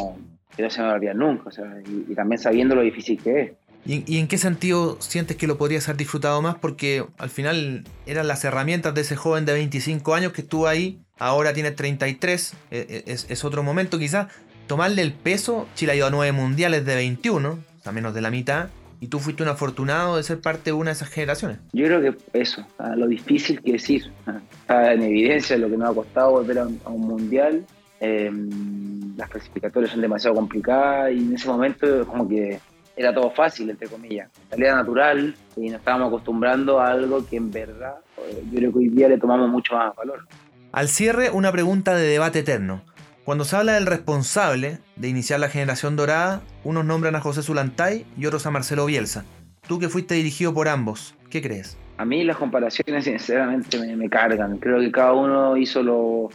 que 0.57 0.63
no 0.63 0.71
se 0.71 0.83
me 0.83 0.89
va 0.89 0.95
a 0.95 1.15
nunca, 1.15 1.51
y 1.87 2.15
también 2.15 2.39
sabiendo 2.39 2.75
lo 2.75 2.83
difícil 2.83 3.21
que 3.23 3.41
es. 3.41 3.53
¿Y, 3.85 4.19
en 4.19 4.29
qué 4.29 4.39
sentido 4.39 4.97
sientes 5.01 5.37
que 5.37 5.49
lo 5.49 5.59
podrías 5.59 5.89
haber 5.89 5.97
disfrutado 5.97 6.41
más? 6.41 6.55
Porque 6.55 7.05
al 7.19 7.31
final 7.31 7.85
eran 8.07 8.29
las 8.29 8.45
herramientas 8.45 8.95
de 8.95 9.01
ese 9.01 9.17
joven 9.17 9.45
de 9.45 9.55
25 9.55 10.15
años 10.15 10.33
que 10.33 10.43
estuvo 10.43 10.69
ahí, 10.69 11.01
ahora 11.19 11.53
tiene 11.53 11.73
33, 11.73 12.55
e, 12.71 13.05
e, 13.07 13.13
es, 13.13 13.45
otro 13.45 13.65
momento 13.65 13.99
quizás. 13.99 14.29
Tomarle 14.69 15.03
el 15.03 15.13
peso, 15.13 15.67
Chile 15.75 15.93
ha 15.93 15.97
ido 15.97 16.07
a 16.07 16.11
9 16.11 16.31
mundiales 16.31 16.87
de 16.87 16.95
21, 16.95 17.51
o 17.51 17.83
sea, 17.83 17.91
menos 17.91 18.15
de 18.15 18.21
la 18.21 18.31
mitad, 18.31 18.69
y 19.03 19.09
tú 19.09 19.19
fuiste 19.19 19.43
un 19.43 19.49
afortunado 19.49 20.17
de 20.17 20.23
ser 20.23 20.41
parte 20.41 20.67
de 20.67 20.75
una 20.75 20.91
de 20.91 20.93
esas 20.93 21.09
generaciones. 21.09 21.59
Yo 21.73 21.87
creo 21.87 22.01
que 22.01 22.17
eso, 22.35 22.65
lo 22.95 23.09
difícil 23.09 23.61
que 23.61 23.73
decir, 23.73 24.13
está 24.61 24.93
en 24.93 25.03
evidencia 25.03 25.59
lo 25.59 25.69
que 25.69 25.77
nos 25.77 25.91
ha 25.91 25.95
costado 25.95 26.31
volver 26.31 26.61
a 26.61 26.67
un, 26.67 27.01
mundial. 27.01 27.67
Em, 27.99 29.17
las 29.17 29.29
clasificatorias 29.29 29.91
son 29.91 30.03
demasiado 30.03 30.37
complicadas 30.37 31.13
y 31.15 31.19
en 31.19 31.35
ese 31.35 31.49
momento 31.49 32.07
como 32.07 32.29
que 32.29 32.61
era 32.95 33.13
todo 33.13 33.33
fácil, 33.33 33.71
entre 33.71 33.89
comillas. 33.89 34.31
Salida 34.49 34.77
natural 34.77 35.35
y 35.57 35.71
nos 35.71 35.81
estábamos 35.81 36.07
acostumbrando 36.07 36.79
a 36.79 36.93
algo 36.93 37.27
que 37.27 37.39
en 37.39 37.51
verdad 37.51 37.97
eh, 38.19 38.45
yo 38.53 38.59
creo 38.59 38.73
que 38.73 38.79
hoy 38.79 38.89
día 38.89 39.09
le 39.09 39.19
tomamos 39.19 39.51
mucho 39.51 39.75
más 39.75 39.97
valor. 39.97 40.29
Al 40.71 40.87
cierre, 40.87 41.29
una 41.31 41.51
pregunta 41.51 41.97
de 41.97 42.07
debate 42.07 42.39
eterno. 42.39 42.85
Cuando 43.25 43.45
se 43.45 43.57
habla 43.57 43.75
del 43.75 43.87
responsable 43.87 44.79
de 44.97 45.09
iniciar 45.09 45.41
la 45.41 45.49
generación 45.49 45.97
dorada, 45.97 46.43
unos 46.65 46.85
nombran 46.85 47.15
a 47.15 47.21
José 47.21 47.43
Zulantay 47.43 48.05
y 48.17 48.27
otros 48.27 48.47
a 48.47 48.51
Marcelo 48.51 48.87
Bielsa. 48.87 49.25
Tú 49.67 49.79
que 49.79 49.89
fuiste 49.89 50.15
dirigido 50.15 50.53
por 50.53 50.69
ambos, 50.69 51.15
¿qué 51.31 51.41
crees? 51.41 51.79
A 51.99 52.05
mí 52.05 52.25
las 52.25 52.37
comparaciones 52.37 53.05
sinceramente 53.05 53.79
me, 53.97 54.09
cargan. 54.09 54.59
Creo 54.59 54.81
que 54.81 54.91
cada 54.91 55.13
uno 55.13 55.57
hizo 55.57 55.83
lo 55.83 56.31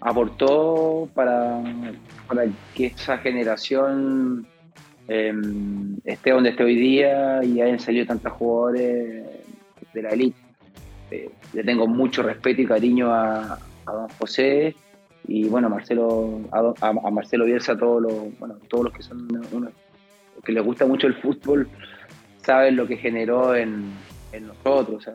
aportó 0.00 1.08
para, 1.14 1.62
para 2.26 2.46
que 2.74 2.86
esa 2.86 3.18
generación 3.18 4.46
Em, 5.06 5.98
esté 6.04 6.30
donde 6.30 6.50
esté 6.50 6.64
hoy 6.64 6.76
día 6.76 7.44
y 7.44 7.60
hayan 7.60 7.78
salido 7.78 8.06
tantos 8.06 8.32
jugadores 8.32 9.24
de 9.92 10.02
la 10.02 10.10
élite. 10.10 10.38
Eh, 11.10 11.30
le 11.52 11.62
tengo 11.62 11.86
mucho 11.86 12.22
respeto 12.22 12.62
y 12.62 12.66
cariño 12.66 13.12
a, 13.12 13.58
don 13.86 14.08
José 14.18 14.74
y 15.26 15.48
bueno, 15.48 15.70
Marcelo, 15.70 16.40
a, 16.52 17.10
Marcelo 17.10 17.44
Bielsa, 17.44 17.76
todos 17.76 18.02
los, 18.02 18.38
bueno, 18.38 18.56
todos 18.68 18.84
los 18.84 18.92
que 18.92 19.02
son 19.02 19.28
que 20.44 20.52
les 20.52 20.64
gusta 20.64 20.84
mucho 20.86 21.06
el 21.06 21.14
fútbol, 21.14 21.68
saben 22.42 22.76
lo 22.76 22.86
que 22.86 22.96
generó 22.96 23.54
en, 23.54 23.92
nosotros. 24.40 25.08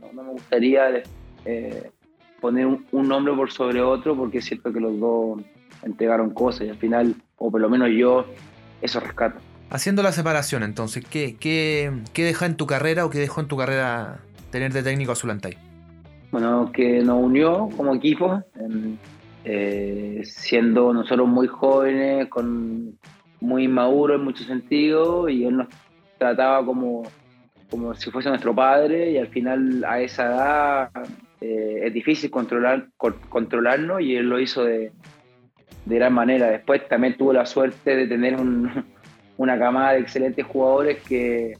no, 0.00 0.22
me 0.22 0.30
gustaría 0.30 1.02
eh, 1.44 1.90
poner 2.40 2.66
un, 2.66 2.86
un, 2.92 3.08
nombre 3.08 3.34
por 3.34 3.50
sobre 3.50 3.82
otro 3.82 4.16
porque 4.16 4.38
es 4.38 4.44
cierto 4.44 4.72
que 4.72 4.80
los 4.80 4.98
dos 4.98 5.40
entregaron 5.82 6.30
cosas 6.30 6.66
y 6.66 6.70
al 6.70 6.76
final, 6.76 7.14
o 7.36 7.50
por 7.50 7.60
lo 7.60 7.68
menos 7.68 7.90
yo, 7.90 8.24
eso 8.80 9.00
rescato. 9.00 9.40
Haciendo 9.70 10.02
la 10.02 10.12
separación, 10.12 10.62
entonces, 10.62 11.04
¿qué, 11.04 11.36
qué, 11.36 11.92
qué 12.12 12.24
deja 12.24 12.46
en 12.46 12.56
tu 12.56 12.66
carrera 12.66 13.04
o 13.04 13.10
qué 13.10 13.18
dejó 13.18 13.40
en 13.40 13.48
tu 13.48 13.56
carrera 13.56 14.20
tener 14.50 14.72
de 14.72 14.82
técnico 14.82 15.12
a 15.12 15.16
Zulantay? 15.16 15.56
Bueno, 16.30 16.70
que 16.72 17.00
nos 17.02 17.22
unió 17.22 17.68
como 17.76 17.94
equipo, 17.94 18.42
eh, 19.44 20.22
siendo 20.24 20.92
nosotros 20.92 21.28
muy 21.28 21.48
jóvenes, 21.48 22.28
con 22.28 22.98
muy 23.40 23.64
inmaduros 23.64 24.18
en 24.18 24.24
muchos 24.24 24.46
sentidos, 24.46 25.30
y 25.30 25.44
él 25.44 25.56
nos 25.56 25.68
trataba 26.18 26.64
como, 26.64 27.02
como 27.70 27.94
si 27.94 28.10
fuese 28.10 28.28
nuestro 28.28 28.54
padre, 28.54 29.10
y 29.10 29.18
al 29.18 29.28
final 29.28 29.84
a 29.84 30.00
esa 30.00 30.26
edad 30.26 30.90
eh, 31.40 31.80
es 31.84 31.92
difícil 31.92 32.30
controlar, 32.30 32.86
controlarnos, 33.28 34.00
y 34.00 34.16
él 34.16 34.28
lo 34.28 34.38
hizo 34.38 34.64
de, 34.64 34.92
de 35.84 35.96
gran 35.96 36.12
manera. 36.12 36.50
Después 36.50 36.86
también 36.88 37.16
tuvo 37.16 37.32
la 37.32 37.46
suerte 37.46 37.96
de 37.96 38.06
tener 38.06 38.36
una 39.36 39.58
camada 39.58 39.92
de 39.92 40.00
excelentes 40.00 40.46
jugadores 40.46 41.02
que, 41.02 41.58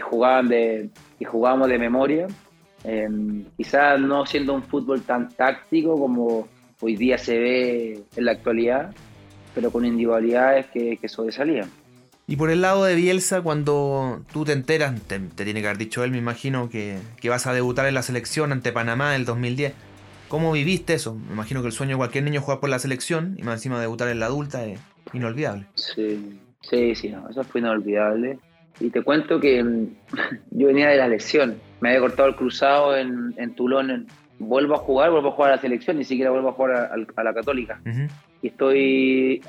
jugaban 0.00 0.48
de, 0.48 0.90
que 1.18 1.24
jugábamos 1.24 1.68
de 1.68 1.78
memoria. 1.78 2.26
Em, 2.84 3.44
quizás 3.56 3.98
no 3.98 4.26
siendo 4.26 4.54
un 4.54 4.62
fútbol 4.62 5.02
tan 5.02 5.30
táctico 5.30 5.98
como 5.98 6.46
hoy 6.84 6.96
día 6.96 7.16
se 7.16 7.38
ve 7.38 8.04
en 8.14 8.24
la 8.24 8.32
actualidad, 8.32 8.94
pero 9.54 9.70
con 9.70 9.86
individualidades 9.86 10.66
que, 10.66 10.98
que 10.98 11.08
sobresalían. 11.08 11.70
Y 12.26 12.36
por 12.36 12.50
el 12.50 12.60
lado 12.60 12.84
de 12.84 12.94
Bielsa, 12.94 13.40
cuando 13.40 14.22
tú 14.32 14.44
te 14.44 14.52
enteras, 14.52 15.00
te, 15.02 15.18
tiene 15.18 15.62
que 15.62 15.66
haber 15.66 15.78
dicho 15.78 16.04
él, 16.04 16.10
me 16.10 16.18
imagino, 16.18 16.68
que, 16.68 16.98
que, 17.20 17.28
vas 17.30 17.46
a 17.46 17.54
debutar 17.54 17.86
en 17.86 17.94
la 17.94 18.02
selección 18.02 18.52
ante 18.52 18.70
Panamá 18.70 19.14
en 19.14 19.20
el 19.20 19.26
2010. 19.26 19.72
¿Cómo 20.28 20.52
viviste 20.52 20.94
eso? 20.94 21.14
Me 21.14 21.32
imagino 21.32 21.62
que 21.62 21.68
el 21.68 21.72
sueño 21.72 21.92
de 21.92 21.98
cualquier 21.98 22.24
niño 22.24 22.42
jugar 22.42 22.60
por 22.60 22.68
la 22.68 22.78
selección 22.78 23.34
y 23.38 23.42
más 23.42 23.56
encima 23.56 23.80
debutar 23.80 24.08
en 24.08 24.20
la 24.20 24.26
adulta 24.26 24.64
es 24.66 24.78
inolvidable. 25.14 25.66
Sí, 25.74 26.38
sí, 26.60 26.94
sí, 26.94 27.08
no, 27.08 27.28
eso 27.30 27.44
fue 27.44 27.62
inolvidable. 27.62 28.38
Y 28.80 28.90
te 28.90 29.02
cuento 29.02 29.40
que 29.40 29.62
mm, 29.62 29.86
yo 30.50 30.66
venía 30.66 30.88
de 30.88 30.96
la 30.96 31.08
lesión, 31.08 31.56
me 31.80 31.90
había 31.90 32.00
cortado 32.00 32.28
el 32.28 32.36
cruzado 32.36 32.96
en, 32.96 33.34
en 33.38 33.54
Tulón, 33.54 34.06
vuelvo 34.38 34.74
a 34.74 34.78
jugar, 34.78 35.10
vuelvo 35.10 35.28
a 35.28 35.32
jugar 35.32 35.52
a 35.52 35.56
la 35.56 35.60
selección, 35.60 35.98
ni 35.98 36.04
siquiera 36.04 36.30
vuelvo 36.30 36.50
a 36.50 36.52
jugar 36.52 36.90
a, 36.92 37.22
la 37.22 37.34
católica. 37.34 37.80
Y 38.42 38.48
estoy 38.48 39.42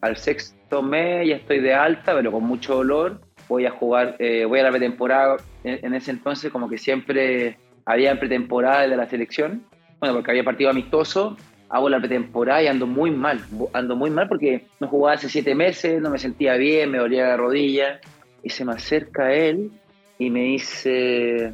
al 0.00 0.16
sexto 0.16 0.82
mes, 0.82 1.28
ya 1.28 1.36
estoy 1.36 1.60
de 1.60 1.74
alta, 1.74 2.14
pero 2.14 2.32
con 2.32 2.44
mucho 2.44 2.76
dolor. 2.76 3.20
Voy 3.48 3.66
a 3.66 3.70
jugar, 3.70 4.16
eh, 4.18 4.44
voy 4.44 4.60
a 4.60 4.64
la 4.64 4.70
pretemporada. 4.70 5.36
En 5.64 5.94
ese 5.94 6.10
entonces 6.12 6.52
como 6.52 6.68
que 6.68 6.78
siempre 6.78 7.58
había 7.84 8.18
pretemporada 8.18 8.86
de 8.86 8.96
la 8.96 9.08
selección, 9.08 9.64
bueno, 9.98 10.14
porque 10.14 10.30
había 10.30 10.44
partido 10.44 10.70
amistoso, 10.70 11.36
hago 11.68 11.88
la 11.88 11.98
pretemporada 11.98 12.62
y 12.62 12.66
ando 12.66 12.86
muy 12.86 13.10
mal, 13.10 13.40
ando 13.72 13.96
muy 13.96 14.10
mal 14.10 14.28
porque 14.28 14.66
no 14.80 14.88
jugaba 14.88 15.16
hace 15.16 15.28
siete 15.28 15.54
meses, 15.54 16.00
no 16.00 16.10
me 16.10 16.18
sentía 16.18 16.54
bien, 16.54 16.90
me 16.90 16.98
dolía 16.98 17.28
la 17.28 17.36
rodilla, 17.36 18.00
y 18.42 18.50
se 18.50 18.64
me 18.64 18.72
acerca 18.72 19.32
él 19.32 19.70
y 20.18 20.30
me 20.30 20.40
dice, 20.40 21.52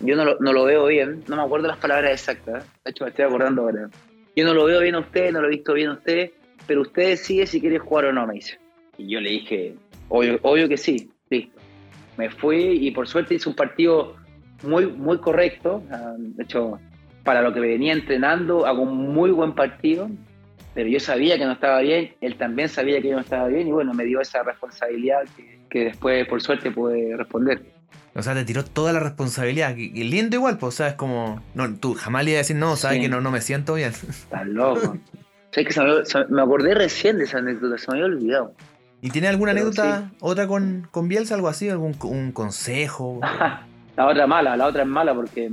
yo 0.00 0.16
no 0.16 0.24
lo, 0.24 0.38
no 0.40 0.52
lo 0.52 0.64
veo 0.64 0.86
bien, 0.86 1.22
no 1.28 1.36
me 1.36 1.42
acuerdo 1.42 1.68
las 1.68 1.78
palabras 1.78 2.12
exactas, 2.12 2.64
de 2.84 2.90
hecho 2.90 3.04
me 3.04 3.10
estoy 3.10 3.24
acordando 3.24 3.62
ahora, 3.62 3.88
yo 4.36 4.44
no 4.44 4.54
lo 4.54 4.64
veo 4.64 4.80
bien 4.80 4.94
a 4.94 5.00
usted, 5.00 5.32
no 5.32 5.40
lo 5.40 5.48
he 5.48 5.50
visto 5.50 5.74
bien 5.74 5.90
a 5.90 5.94
usted, 5.94 6.30
pero 6.66 6.82
usted 6.82 7.08
decide 7.08 7.46
si 7.46 7.60
quiere 7.60 7.78
jugar 7.78 8.04
o 8.06 8.12
no, 8.12 8.26
me 8.26 8.34
dice. 8.34 8.58
Y 8.96 9.08
yo 9.08 9.20
le 9.20 9.30
dije, 9.30 9.74
obvio, 10.08 10.38
obvio 10.42 10.68
que 10.68 10.76
sí, 10.76 11.10
listo. 11.30 11.58
Me 12.16 12.30
fui 12.30 12.86
y 12.86 12.90
por 12.90 13.08
suerte 13.08 13.34
hice 13.34 13.48
un 13.48 13.54
partido 13.54 14.16
muy, 14.62 14.86
muy 14.86 15.18
correcto. 15.18 15.82
Ah, 15.90 16.14
de 16.16 16.42
hecho, 16.42 16.78
para 17.24 17.42
lo 17.42 17.52
que 17.52 17.60
venía 17.60 17.92
entrenando, 17.92 18.66
hago 18.66 18.82
un 18.82 19.12
muy 19.12 19.30
buen 19.30 19.54
partido, 19.54 20.08
pero 20.74 20.88
yo 20.88 21.00
sabía 21.00 21.38
que 21.38 21.44
no 21.44 21.52
estaba 21.52 21.80
bien, 21.80 22.14
él 22.20 22.36
también 22.36 22.68
sabía 22.68 23.00
que 23.00 23.08
yo 23.08 23.14
no 23.14 23.20
estaba 23.20 23.48
bien 23.48 23.68
y 23.68 23.72
bueno, 23.72 23.94
me 23.94 24.04
dio 24.04 24.20
esa 24.20 24.42
responsabilidad 24.42 25.22
que, 25.70 25.84
después, 25.84 26.26
por 26.28 26.40
suerte, 26.40 26.70
pude 26.70 27.16
responder. 27.16 27.62
O 28.14 28.22
sea, 28.22 28.34
te 28.34 28.44
tiró 28.44 28.64
toda 28.64 28.92
la 28.92 29.00
responsabilidad. 29.00 29.76
Y 29.76 30.04
lindo 30.04 30.36
igual, 30.36 30.58
pues, 30.58 30.74
o 30.74 30.76
sea, 30.76 30.88
es 30.88 30.94
como. 30.94 31.40
No, 31.54 31.72
tú 31.74 31.94
jamás 31.94 32.24
le 32.24 32.32
ibas 32.32 32.38
a 32.38 32.42
decir, 32.42 32.56
no, 32.56 32.76
sabes 32.76 33.00
que 33.00 33.08
no, 33.08 33.20
no 33.20 33.30
me 33.30 33.40
siento 33.40 33.74
bien. 33.74 33.90
Estás 34.08 34.46
loco. 34.46 34.98
que 35.52 35.64
me, 36.28 36.42
acordé 36.42 36.74
recién 36.74 37.18
de 37.18 37.24
esa 37.24 37.38
anécdota, 37.38 37.78
se 37.78 37.90
me 37.90 37.98
había 37.98 38.06
olvidado. 38.06 38.54
¿Y 39.00 39.10
tiene 39.10 39.28
alguna 39.28 39.52
anécdota, 39.52 40.10
otra 40.20 40.48
con, 40.48 40.88
con 40.90 41.06
Bielsa, 41.06 41.36
algo 41.36 41.48
así? 41.48 41.68
¿Algún 41.68 41.96
un 42.02 42.32
consejo? 42.32 43.20
La 43.96 44.06
otra 44.06 44.28
mala, 44.28 44.56
la 44.56 44.66
otra 44.68 44.82
es 44.82 44.88
mala 44.88 45.12
porque, 45.12 45.50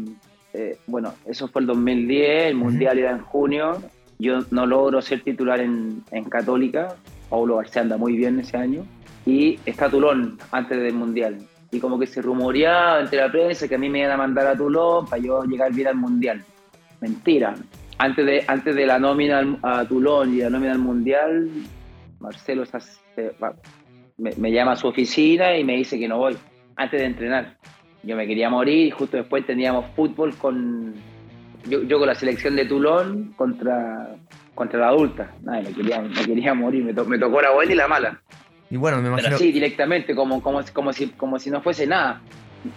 eh, 0.54 0.78
bueno, 0.86 1.16
eso 1.26 1.48
fue 1.48 1.62
el 1.64 1.68
2010, 1.68 2.44
el 2.46 2.54
Mundial 2.56 3.00
era 3.00 3.10
en 3.10 3.22
junio, 3.22 3.82
yo 4.20 4.42
no 4.52 4.68
logro 4.68 5.02
ser 5.02 5.24
titular 5.24 5.60
en, 5.62 6.04
en 6.12 6.26
Católica, 6.26 6.96
Paulo 7.28 7.56
García 7.56 7.82
anda 7.82 7.98
muy 7.98 8.16
bien 8.16 8.40
ese 8.40 8.56
año, 8.56 8.86
y 9.26 9.60
está 9.66 9.90
Tulón 9.90 10.38
antes 10.52 10.78
del 10.78 10.94
Mundial. 10.94 11.40
Y 11.76 11.80
como 11.80 12.00
que 12.00 12.08
se 12.08 12.22
rumoreaba 12.22 13.02
entre 13.02 13.20
la 13.20 13.32
prensa 13.32 13.68
que 13.68 13.76
a 13.76 13.78
mí 13.78 13.90
me 13.90 14.00
iban 14.00 14.12
a 14.12 14.18
mandar 14.18 14.48
a 14.48 14.56
Tulón 14.56 15.06
para 15.06 15.22
yo 15.22 15.44
llegar 15.44 15.74
bien 15.74 15.88
al 15.88 15.96
Mundial. 15.96 16.44
Mentira. 17.02 17.56
Antes 17.98 18.26
de, 18.26 18.44
antes 18.48 18.76
de 18.76 18.86
la 18.86 19.00
nómina 19.00 19.58
a 19.62 19.86
Tulón 19.86 20.34
y 20.34 20.40
la 20.40 20.50
nómina 20.50 20.74
al 20.74 20.80
Mundial, 20.80 21.50
Marcelo 22.20 22.64
me, 24.18 24.32
me 24.38 24.52
llama 24.52 24.74
a 24.74 24.76
su 24.76 24.88
oficina 24.88 25.58
y 25.58 25.64
me 25.64 25.76
dice 25.78 25.98
que 25.98 26.08
no 26.08 26.18
voy, 26.18 26.38
antes 26.76 27.00
de 27.00 27.06
entrenar 27.06 27.58
yo 28.06 28.16
me 28.16 28.28
quería 28.28 28.50
morir 28.50 28.94
justo 28.94 29.18
después 29.18 29.46
teníamos 29.46 29.86
fútbol 29.96 30.36
con 30.38 30.94
yo, 31.68 31.98
con 31.98 32.08
la 32.08 32.14
selección 32.14 32.56
de 32.56 32.66
Toulon 32.66 33.34
contra, 33.36 34.16
contra 34.54 34.80
la 34.80 34.90
adulta. 34.90 35.34
Nada, 35.42 35.64
me, 35.64 35.74
quería, 35.74 36.00
me 36.00 36.24
quería 36.24 36.54
morir, 36.54 36.84
me, 36.84 36.94
tocó 36.94 37.42
la 37.42 37.52
buena 37.52 37.72
y 37.72 37.76
la 37.76 37.88
mala. 37.88 38.22
Y 38.70 38.78
bueno, 38.78 39.02
me 39.02 39.10
imagino. 39.10 39.38
sí, 39.38 39.52
directamente, 39.52 40.16
como, 40.16 40.42
como, 40.42 40.62
como, 40.74 40.94
si, 40.94 41.08
como 41.08 41.40
si 41.40 41.50
no 41.50 41.62
fuese 41.62 41.88
nada. 41.88 42.22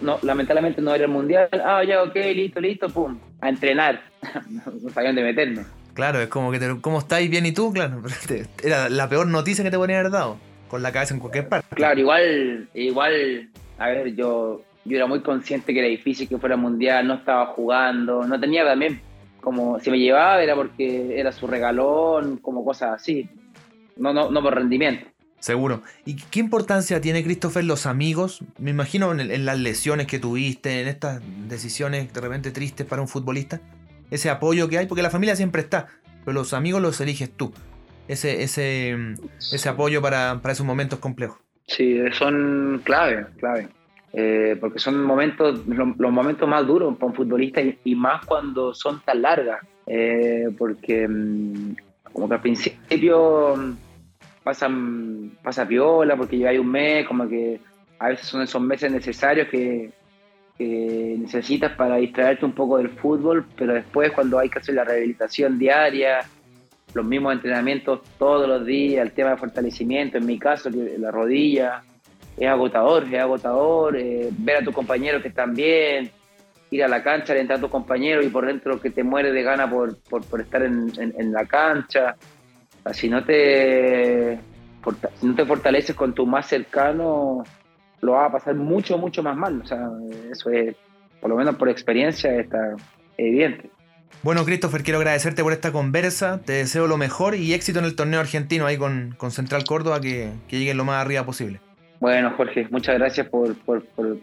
No, 0.01 0.19
lamentablemente 0.21 0.81
no 0.81 0.93
era 0.93 1.05
el 1.05 1.11
mundial. 1.11 1.49
Ah, 1.65 1.83
ya, 1.83 2.03
ok, 2.03 2.15
listo, 2.35 2.59
listo, 2.61 2.89
pum. 2.89 3.17
A 3.41 3.49
entrenar. 3.49 4.01
no 4.81 4.89
sabían 4.89 5.15
de 5.15 5.23
meterme. 5.23 5.65
Claro, 5.93 6.21
es 6.21 6.27
como 6.27 6.51
que, 6.51 6.59
te, 6.59 6.79
¿cómo 6.79 6.99
estáis 6.99 7.29
bien 7.29 7.45
y 7.45 7.51
tú? 7.51 7.73
Claro, 7.73 8.03
era 8.63 8.89
la 8.89 9.09
peor 9.09 9.27
noticia 9.27 9.63
que 9.63 9.71
te 9.71 9.77
podían 9.77 9.99
haber 9.99 10.11
dado. 10.11 10.37
Con 10.67 10.83
la 10.83 10.91
cabeza 10.91 11.15
en 11.15 11.19
cualquier 11.19 11.49
parte. 11.49 11.75
Claro, 11.75 11.99
igual, 11.99 12.69
igual, 12.75 13.49
a 13.79 13.87
ver, 13.87 14.15
yo 14.15 14.61
yo 14.85 14.97
era 14.97 15.05
muy 15.05 15.21
consciente 15.21 15.73
que 15.73 15.79
era 15.79 15.87
difícil 15.87 16.27
que 16.27 16.37
fuera 16.37 16.57
mundial, 16.57 17.07
no 17.07 17.15
estaba 17.15 17.47
jugando, 17.47 18.23
no 18.25 18.39
tenía 18.39 18.65
también, 18.65 18.99
como 19.41 19.79
si 19.79 19.91
me 19.91 19.99
llevaba 19.99 20.41
era 20.41 20.55
porque 20.55 21.19
era 21.19 21.31
su 21.31 21.47
regalón, 21.47 22.37
como 22.37 22.65
cosas 22.65 22.93
así, 22.95 23.29
no, 23.97 24.13
no, 24.13 24.31
no 24.31 24.41
por 24.41 24.55
rendimiento. 24.55 25.05
Seguro. 25.39 25.81
¿Y 26.05 26.15
qué 26.15 26.39
importancia 26.39 26.99
tiene 26.99 27.23
Christopher 27.23 27.63
los 27.63 27.85
amigos? 27.85 28.43
Me 28.57 28.71
imagino 28.71 29.11
en, 29.11 29.45
las 29.45 29.57
lesiones 29.57 30.07
que 30.07 30.19
tuviste, 30.19 30.81
en 30.81 30.87
estas 30.87 31.21
decisiones 31.47 32.11
de 32.13 32.21
repente 32.21 32.51
tristes 32.51 32.85
para 32.85 33.01
un 33.01 33.07
futbolista, 33.07 33.61
ese 34.11 34.29
apoyo 34.29 34.67
que 34.67 34.77
hay, 34.77 34.87
porque 34.87 35.01
la 35.01 35.09
familia 35.09 35.35
siempre 35.35 35.61
está, 35.61 35.87
pero 36.25 36.33
los 36.33 36.53
amigos 36.53 36.81
los 36.81 36.99
eliges 36.99 37.31
tú. 37.31 37.53
Ese, 38.07 38.43
ese, 38.43 38.97
ese 39.37 39.69
apoyo 39.69 40.01
para, 40.01 40.39
para 40.41 40.51
esos 40.51 40.65
momentos 40.65 40.99
complejos. 40.99 41.37
Sí, 41.67 41.99
son 42.11 42.81
clave, 42.83 43.27
clave. 43.37 43.69
Eh, 44.11 44.57
porque 44.59 44.79
son 44.79 45.03
momentos, 45.03 45.67
los, 45.67 46.11
momentos 46.11 46.49
más 46.49 46.65
duros 46.65 46.97
para 46.97 47.11
un 47.11 47.13
futbolista 47.13 47.61
y, 47.61 47.95
más 47.95 48.25
cuando 48.25 48.73
son 48.73 49.01
tan 49.01 49.21
largas, 49.21 49.61
eh, 49.85 50.49
porque 50.57 51.07
mm, 51.07 51.75
como 52.11 52.27
que 52.27 52.33
al 52.33 52.41
principio 52.41 53.55
mm, 53.55 53.71
pasan, 54.49 55.37
pasa 55.43 55.63
viola, 55.63 56.15
porque 56.17 56.37
lleva 56.37 56.59
un 56.59 56.71
mes, 56.71 57.05
como 57.05 57.29
que 57.29 57.59
a 57.99 58.09
veces 58.09 58.25
son 58.25 58.41
esos 58.41 58.59
meses 58.59 58.91
necesarios 58.91 59.47
que, 59.47 59.91
necesitas 60.59 61.71
para 61.77 61.95
distraerte 61.95 62.43
un 62.43 62.51
poco 62.51 62.79
del 62.79 62.89
fútbol, 62.89 63.45
pero 63.55 63.75
después 63.75 64.11
cuando 64.11 64.39
hay 64.39 64.49
que 64.49 64.59
hacer 64.59 64.75
la 64.75 64.83
rehabilitación 64.83 65.57
diaria, 65.57 66.19
los 66.93 67.05
mismos 67.05 67.31
entrenamientos 67.33 68.01
todos 68.17 68.45
los 68.45 68.65
días, 68.65 69.05
el 69.05 69.13
tema 69.13 69.29
de 69.29 69.37
fortalecimiento, 69.37 70.17
en 70.17 70.25
mi 70.25 70.37
caso, 70.37 70.69
la 70.69 71.11
rodilla, 71.11 71.81
es 72.35 72.47
agotador, 72.49 73.05
es 73.05 73.21
agotador 73.21 73.95
eh, 73.95 74.29
ver 74.37 74.57
a 74.57 74.63
tus 74.65 74.73
compañeros 74.73 75.21
que 75.21 75.29
están 75.29 75.53
bien, 75.53 76.11
ir 76.71 76.83
a 76.83 76.89
la 76.89 77.03
cancha, 77.03 77.31
alentar 77.31 77.57
a 77.57 77.61
tus 77.61 77.69
compañeros 77.69 78.25
y 78.25 78.29
por 78.29 78.45
dentro 78.45 78.81
que 78.81 78.89
te 78.89 79.03
muere 79.03 79.31
de 79.31 79.43
gana 79.43 79.69
por, 79.69 79.97
por, 80.09 80.41
estar 80.41 80.63
en, 80.63 80.91
en, 80.97 81.31
la 81.31 81.45
cancha. 81.45 82.17
Si, 82.93 83.09
no 83.09 83.23
te, 83.23 84.39
si 85.19 85.25
no 85.25 85.35
te 85.35 85.45
fortaleces 85.45 85.95
con 85.95 86.13
tu 86.13 86.25
más 86.25 86.47
cercano, 86.47 87.43
lo 88.01 88.11
vas 88.13 88.29
a 88.29 88.31
pasar 88.33 88.55
mucho, 88.55 88.97
mucho 88.97 89.23
más 89.23 89.35
mal. 89.35 89.61
O 89.61 89.65
sea, 89.65 89.89
eso 90.31 90.49
es, 90.49 90.75
por 91.19 91.29
lo 91.29 91.35
menos 91.35 91.55
por 91.55 91.69
experiencia, 91.69 92.35
está 92.35 92.75
evidente. 93.17 93.69
Bueno, 94.21 94.43
Christopher, 94.43 94.83
quiero 94.83 94.99
agradecerte 94.99 95.43
por 95.43 95.53
esta 95.53 95.71
conversa. 95.71 96.41
Te 96.43 96.53
deseo 96.53 96.87
lo 96.87 96.97
mejor 96.97 97.35
y 97.35 97.53
éxito 97.53 97.79
en 97.79 97.85
el 97.85 97.95
torneo 97.95 98.19
argentino 98.19 98.65
ahí 98.65 98.77
con, 98.77 99.15
con 99.17 99.31
Central 99.31 99.63
Córdoba, 99.63 100.01
que, 100.01 100.31
que 100.47 100.59
lleguen 100.59 100.77
lo 100.77 100.83
más 100.83 101.01
arriba 101.01 101.25
posible. 101.25 101.61
Bueno, 101.99 102.33
Jorge, 102.35 102.67
muchas 102.71 102.97
gracias 102.97 103.27
por, 103.27 103.55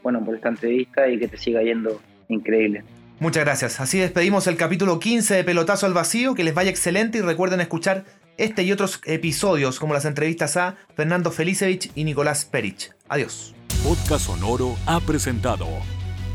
bueno, 0.03 0.25
por 0.25 0.35
esta 0.35 0.49
entrevista 0.49 1.09
y 1.09 1.19
que 1.19 1.29
te 1.29 1.37
siga 1.37 1.63
yendo 1.63 2.01
increíble. 2.29 2.85
Muchas 3.19 3.45
gracias. 3.45 3.81
Así 3.81 3.99
despedimos 3.99 4.47
el 4.47 4.57
capítulo 4.57 4.99
15 4.99 5.37
de 5.37 5.45
Pelotazo 5.45 5.87
al 5.87 5.95
Vacío. 5.95 6.35
Que 6.35 6.45
les 6.45 6.55
vaya 6.55 6.71
excelente 6.71 7.19
y 7.19 7.21
recuerden 7.23 7.61
escuchar 7.61 8.05
este 8.39 8.63
y 8.63 8.73
otros 8.73 9.01
episodios 9.05 9.79
como 9.79 9.95
las 9.95 10.05
entrevistas 10.05 10.57
a 10.57 10.77
Fernando 10.95 11.31
Felicevich 11.31 11.91
y 11.95 12.05
Nicolás 12.05 12.45
Perich. 12.45 12.93
Adiós. 13.09 13.55
Podcast 13.83 14.27
Sonoro 14.27 14.77
ha 14.87 15.01
presentado 15.01 15.67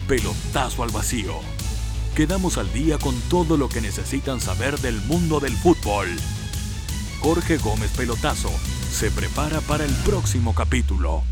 Pelotazo 0.07 0.83
al 0.83 0.89
Vacío. 0.89 1.35
Quedamos 2.15 2.57
al 2.57 2.71
día 2.73 2.97
con 2.97 3.19
todo 3.29 3.57
lo 3.57 3.69
que 3.69 3.81
necesitan 3.81 4.41
saber 4.41 4.77
del 4.79 4.99
mundo 5.01 5.39
del 5.39 5.53
fútbol. 5.53 6.07
Jorge 7.21 7.57
Gómez 7.57 7.91
Pelotazo 7.95 8.51
se 8.91 9.11
prepara 9.11 9.61
para 9.61 9.85
el 9.85 9.93
próximo 10.05 10.53
capítulo. 10.53 11.23